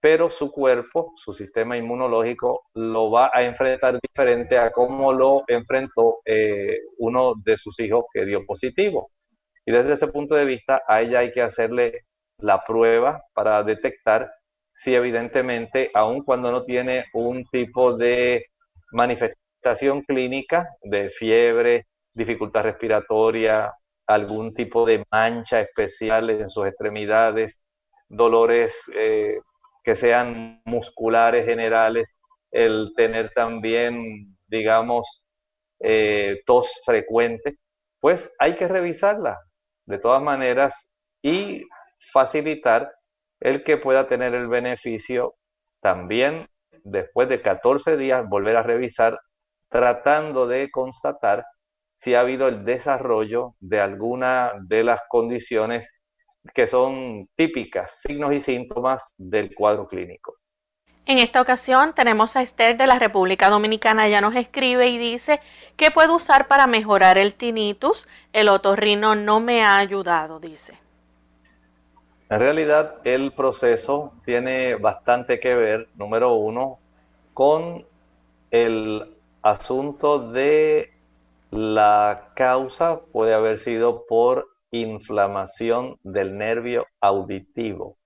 [0.00, 6.20] pero su cuerpo, su sistema inmunológico lo va a enfrentar diferente a cómo lo enfrentó
[6.24, 9.10] eh, uno de sus hijos que dio positivo.
[9.68, 12.06] Y desde ese punto de vista, a ella hay que hacerle
[12.38, 14.32] la prueba para detectar
[14.72, 18.46] si evidentemente, aun cuando no tiene un tipo de
[18.92, 23.74] manifestación clínica de fiebre, dificultad respiratoria,
[24.06, 27.60] algún tipo de mancha especial en sus extremidades,
[28.08, 29.38] dolores eh,
[29.84, 35.26] que sean musculares generales, el tener también, digamos,
[35.80, 37.58] eh, tos frecuente,
[38.00, 39.38] pues hay que revisarla
[39.88, 40.74] de todas maneras
[41.22, 41.62] y
[42.12, 42.92] facilitar
[43.40, 45.34] el que pueda tener el beneficio
[45.80, 46.46] también
[46.84, 49.18] después de 14 días volver a revisar
[49.70, 51.44] tratando de constatar
[51.96, 55.90] si ha habido el desarrollo de alguna de las condiciones
[56.54, 60.34] que son típicas, signos y síntomas del cuadro clínico.
[61.08, 64.06] En esta ocasión tenemos a Esther de la República Dominicana.
[64.06, 65.40] Ella nos escribe y dice
[65.78, 68.06] que puede usar para mejorar el tinnitus.
[68.34, 70.78] El otorrino no me ha ayudado, dice.
[72.28, 76.78] En realidad el proceso tiene bastante que ver, número uno,
[77.32, 77.86] con
[78.50, 80.92] el asunto de
[81.50, 87.96] la causa puede haber sido por inflamación del nervio auditivo.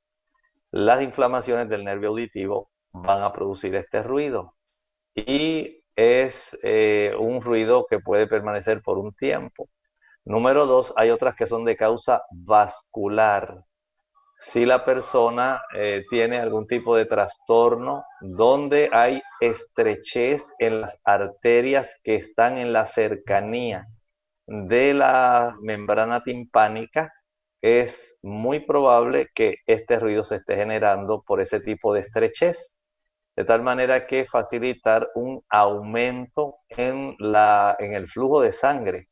[0.71, 4.55] Las inflamaciones del nervio auditivo van a producir este ruido.
[5.15, 9.69] Y es eh, un ruido que puede permanecer por un tiempo.
[10.25, 13.65] Número dos, hay otras que son de causa vascular.
[14.41, 21.95] si la persona eh, tiene algún tipo de trastorno donde hay estrechez en las arterias
[22.03, 23.87] que están en la cercanía
[24.47, 27.13] de la membrana timpánica,
[27.63, 32.77] es muy probable que este ruido se esté generando por ese tipo de estrechez,
[33.37, 39.09] de tal manera que facilitar un aumento en, la, en el flujo de sangre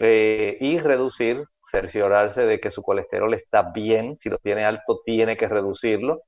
[0.00, 5.36] eh, y reducir cerciorarse de que su colesterol está bien, si lo tiene alto tiene
[5.36, 6.22] que reducirlo,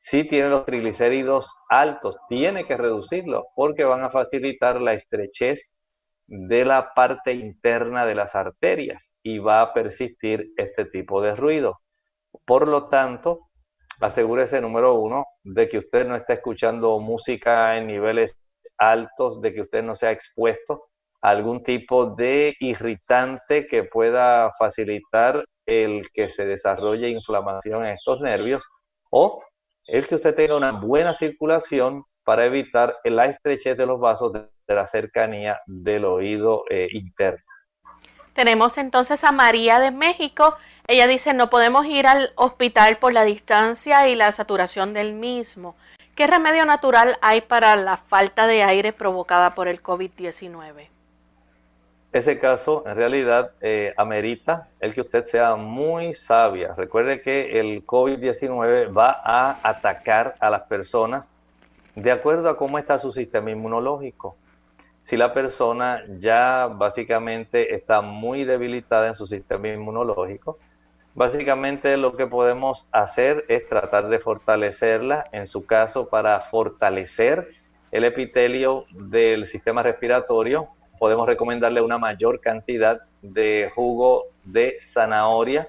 [0.00, 5.76] si tiene los triglicéridos altos tiene que reducirlo porque van a facilitar la estrechez
[6.26, 11.80] de la parte interna de las arterias y va a persistir este tipo de ruido.
[12.46, 13.48] Por lo tanto,
[14.00, 18.36] asegúrese número uno de que usted no está escuchando música en niveles
[18.78, 20.86] altos, de que usted no sea expuesto
[21.20, 28.62] algún tipo de irritante que pueda facilitar el que se desarrolle inflamación en estos nervios
[29.10, 29.42] o
[29.86, 34.48] el que usted tenga una buena circulación para evitar la estrechez de los vasos de,
[34.66, 37.42] la cercanía del oído eh, interno.
[38.32, 40.56] Tenemos entonces a María de México.
[40.86, 45.76] Ella dice, no podemos ir al hospital por la distancia y la saturación del mismo.
[46.14, 50.88] ¿Qué remedio natural hay para la falta de aire provocada por el COVID-19?
[52.14, 56.72] ese caso en realidad eh, amerita el que usted sea muy sabia.
[56.74, 61.36] Recuerde que el COVID-19 va a atacar a las personas
[61.96, 64.36] de acuerdo a cómo está su sistema inmunológico.
[65.02, 70.58] Si la persona ya básicamente está muy debilitada en su sistema inmunológico,
[71.14, 77.48] básicamente lo que podemos hacer es tratar de fortalecerla, en su caso para fortalecer
[77.90, 85.68] el epitelio del sistema respiratorio, podemos recomendarle una mayor cantidad de jugo de zanahoria.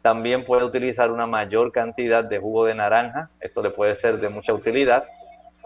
[0.00, 3.28] También puede utilizar una mayor cantidad de jugo de naranja.
[3.40, 5.04] Esto le puede ser de mucha utilidad.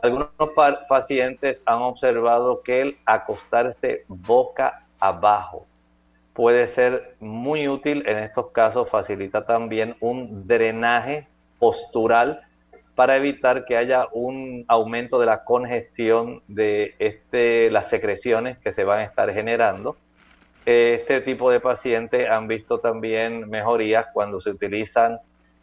[0.03, 0.31] Algunos
[0.89, 5.67] pacientes han observado que el acostarse boca abajo
[6.35, 8.05] puede ser muy útil.
[8.07, 11.27] En estos casos facilita también un drenaje
[11.59, 12.43] postural
[12.95, 18.85] para evitar que haya un aumento de la congestión de este, las secreciones que se
[18.85, 19.97] van a estar generando.
[20.67, 25.19] Este tipo de pacientes han visto también mejorías cuando se utilizan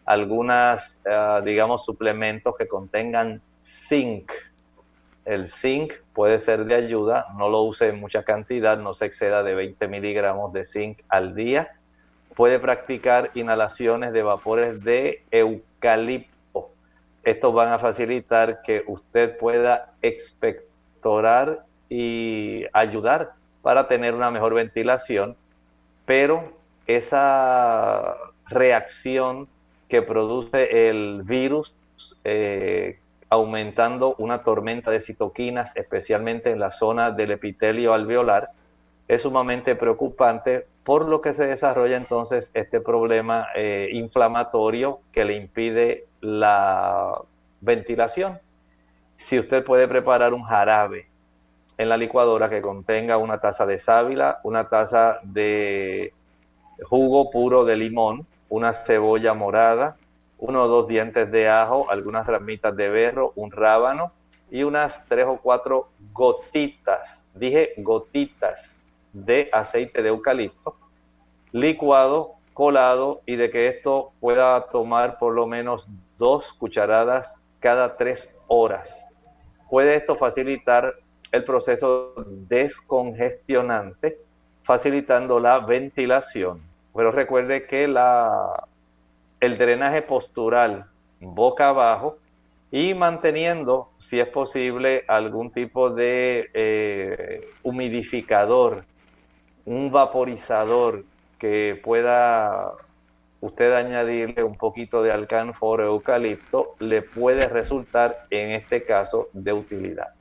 [0.06, 4.32] algunas, ah, digamos, suplementos que contengan zinc.
[5.26, 9.44] El zinc puede ser de ayuda, no lo use en mucha cantidad, no se exceda
[9.44, 11.78] de 20 miligramos de zinc al día.
[12.36, 16.38] Puede practicar inhalaciones de vapores de eucalipto
[17.28, 25.36] estos van a facilitar que usted pueda expectorar y ayudar para tener una mejor ventilación,
[26.06, 26.54] pero
[26.86, 28.16] esa
[28.46, 29.50] reacción
[29.90, 31.76] que produce el virus
[32.24, 32.98] eh,
[33.30, 38.52] aumentando una tormenta de citoquinas, especialmente en la zona del epitelio alveolar,
[39.08, 45.36] es sumamente preocupante, por lo que se desarrolla entonces este problema eh, inflamatorio que le
[45.36, 47.22] impide la
[47.62, 48.40] ventilación.
[49.18, 51.08] Si usted puede preparar un jarabe
[51.78, 56.14] en la licuadora que contenga una taza de sábila, una taza de
[56.84, 59.98] jugo puro de limón, una cebolla morada,
[60.40, 64.12] uno o dos dientes de ajo, algunas ramitas de berro, un rábano
[64.52, 70.76] y unas tres o cuatro gotitas, dije gotitas de aceite de eucalipto,
[71.52, 78.36] licuado, colado y de que esto pueda tomar por lo menos dos cucharadas cada tres
[78.48, 79.06] horas.
[79.70, 80.96] Puede esto facilitar
[81.32, 82.14] el proceso
[82.48, 84.20] descongestionante,
[84.64, 86.62] facilitando la ventilación.
[86.96, 88.68] Pero recuerde que la,
[89.40, 90.86] el drenaje postural
[91.20, 92.18] boca abajo
[92.72, 98.84] y manteniendo, si es posible, algún tipo de eh, humidificador,
[99.66, 101.06] un vaporizador
[101.40, 102.74] que pueda
[103.40, 109.54] usted añadirle un poquito de alcanfor o eucalipto le puede resultar en este caso de
[109.54, 110.17] utilidad.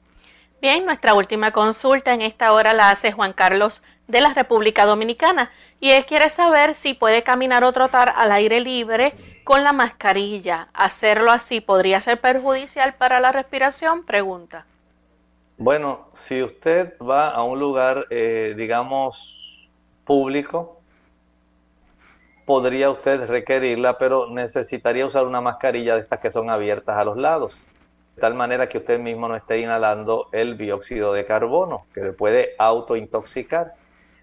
[0.69, 5.53] Bien, nuestra última consulta en esta hora la hace Juan Carlos de la República Dominicana
[5.79, 9.15] y él quiere saber si puede caminar o trotar al aire libre
[9.45, 10.67] con la mascarilla.
[10.75, 14.67] Hacerlo así podría ser perjudicial para la respiración, pregunta.
[15.57, 19.71] Bueno, si usted va a un lugar, eh, digamos,
[20.05, 20.81] público,
[22.45, 27.17] podría usted requerirla, pero necesitaría usar una mascarilla de estas que son abiertas a los
[27.17, 27.57] lados,
[28.21, 32.55] tal manera que usted mismo no esté inhalando el dióxido de carbono, que le puede
[32.59, 33.75] autointoxicar.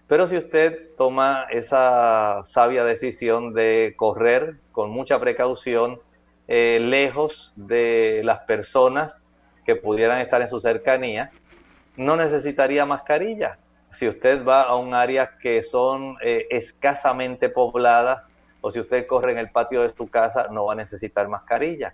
[0.07, 5.99] Pero si usted toma esa sabia decisión de correr con mucha precaución,
[6.47, 9.31] eh, lejos de las personas
[9.65, 11.31] que pudieran estar en su cercanía,
[11.95, 13.57] no necesitaría mascarilla.
[13.91, 18.23] Si usted va a un área que son eh, escasamente pobladas
[18.61, 21.93] o si usted corre en el patio de su casa, no va a necesitar mascarilla.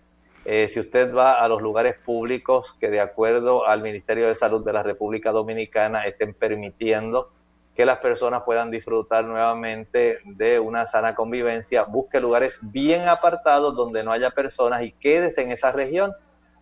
[0.51, 4.65] Eh, si usted va a los lugares públicos que de acuerdo al Ministerio de Salud
[4.65, 7.29] de la República Dominicana estén permitiendo
[7.75, 14.03] que las personas puedan disfrutar nuevamente de una sana convivencia, busque lugares bien apartados donde
[14.03, 16.15] no haya personas y quédese en esa región.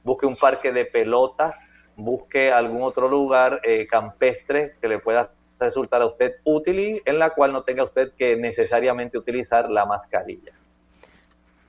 [0.03, 1.55] Busque un parque de pelota,
[1.95, 5.31] busque algún otro lugar eh, campestre que le pueda
[5.61, 9.85] resultar a usted útil y en la cual no tenga usted que necesariamente utilizar la
[9.85, 10.56] mascarilla.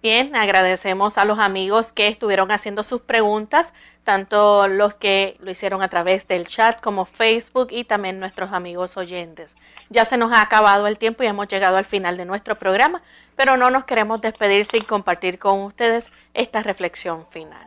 [0.01, 3.75] Bien, agradecemos a los amigos que estuvieron haciendo sus preguntas,
[4.05, 8.97] tanto los que lo hicieron a través del chat como Facebook y también nuestros amigos
[8.97, 9.57] oyentes.
[9.91, 13.03] Ya se nos ha acabado el tiempo y hemos llegado al final de nuestro programa,
[13.35, 17.67] pero no nos queremos despedir sin compartir con ustedes esta reflexión final.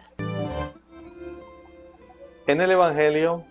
[2.47, 3.43] En el Evangelio,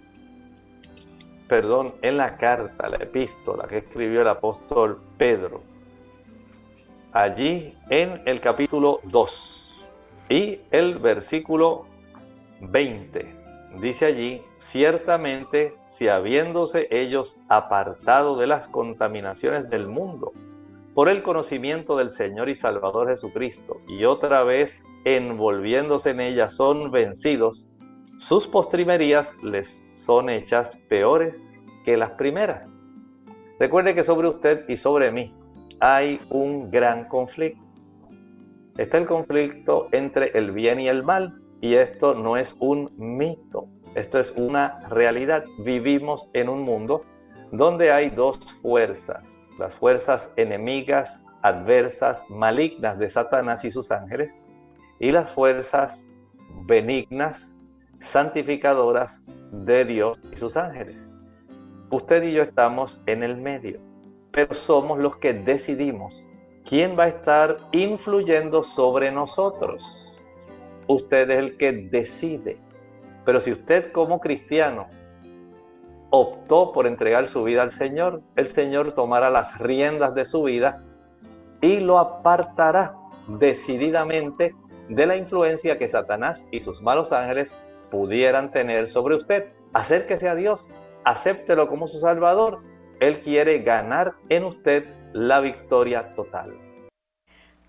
[1.49, 5.70] perdón, en la carta, la epístola que escribió el apóstol Pedro,
[7.13, 9.87] allí en el capítulo 2
[10.29, 11.87] y el versículo
[12.61, 13.35] 20.
[13.81, 20.33] Dice allí, ciertamente si habiéndose ellos apartado de las contaminaciones del mundo,
[20.95, 26.91] por el conocimiento del Señor y Salvador Jesucristo, y otra vez envolviéndose en ellas son
[26.91, 27.69] vencidos,
[28.19, 31.55] sus postrimerías les son hechas peores
[31.85, 32.73] que las primeras.
[33.59, 35.33] Recuerde que sobre usted y sobre mí
[35.81, 37.63] hay un gran conflicto.
[38.77, 43.67] Está el conflicto entre el bien y el mal, y esto no es un mito,
[43.95, 45.45] esto es una realidad.
[45.59, 47.03] Vivimos en un mundo
[47.53, 54.39] donde hay dos fuerzas, las fuerzas enemigas, adversas, malignas de Satanás y sus ángeles,
[54.99, 56.13] y las fuerzas
[56.67, 57.57] benignas,
[57.99, 61.11] santificadoras de Dios y sus ángeles.
[61.91, 63.90] Usted y yo estamos en el medio
[64.33, 66.27] pero somos los que decidimos
[66.65, 70.17] quién va a estar influyendo sobre nosotros.
[70.87, 72.59] Usted es el que decide.
[73.25, 74.89] Pero si usted como cristiano
[76.11, 80.83] optó por entregar su vida al Señor, el Señor tomará las riendas de su vida
[81.61, 82.97] y lo apartará
[83.39, 84.55] decididamente
[84.89, 87.55] de la influencia que Satanás y sus malos ángeles
[87.91, 89.53] pudieran tener sobre usted.
[89.73, 90.67] Acérquese a Dios,
[91.05, 92.61] acéptelo como su Salvador
[93.01, 96.57] él quiere ganar en usted la victoria total.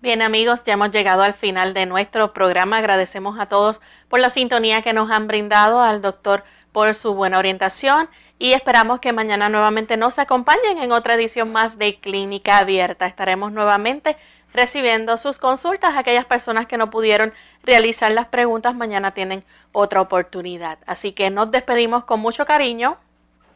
[0.00, 2.78] Bien amigos, ya hemos llegado al final de nuestro programa.
[2.78, 7.38] Agradecemos a todos por la sintonía que nos han brindado, al doctor por su buena
[7.38, 8.08] orientación
[8.38, 13.06] y esperamos que mañana nuevamente nos acompañen en otra edición más de Clínica Abierta.
[13.06, 14.16] Estaremos nuevamente
[14.52, 15.94] recibiendo sus consultas.
[15.96, 20.78] Aquellas personas que no pudieron realizar las preguntas mañana tienen otra oportunidad.
[20.86, 22.98] Así que nos despedimos con mucho cariño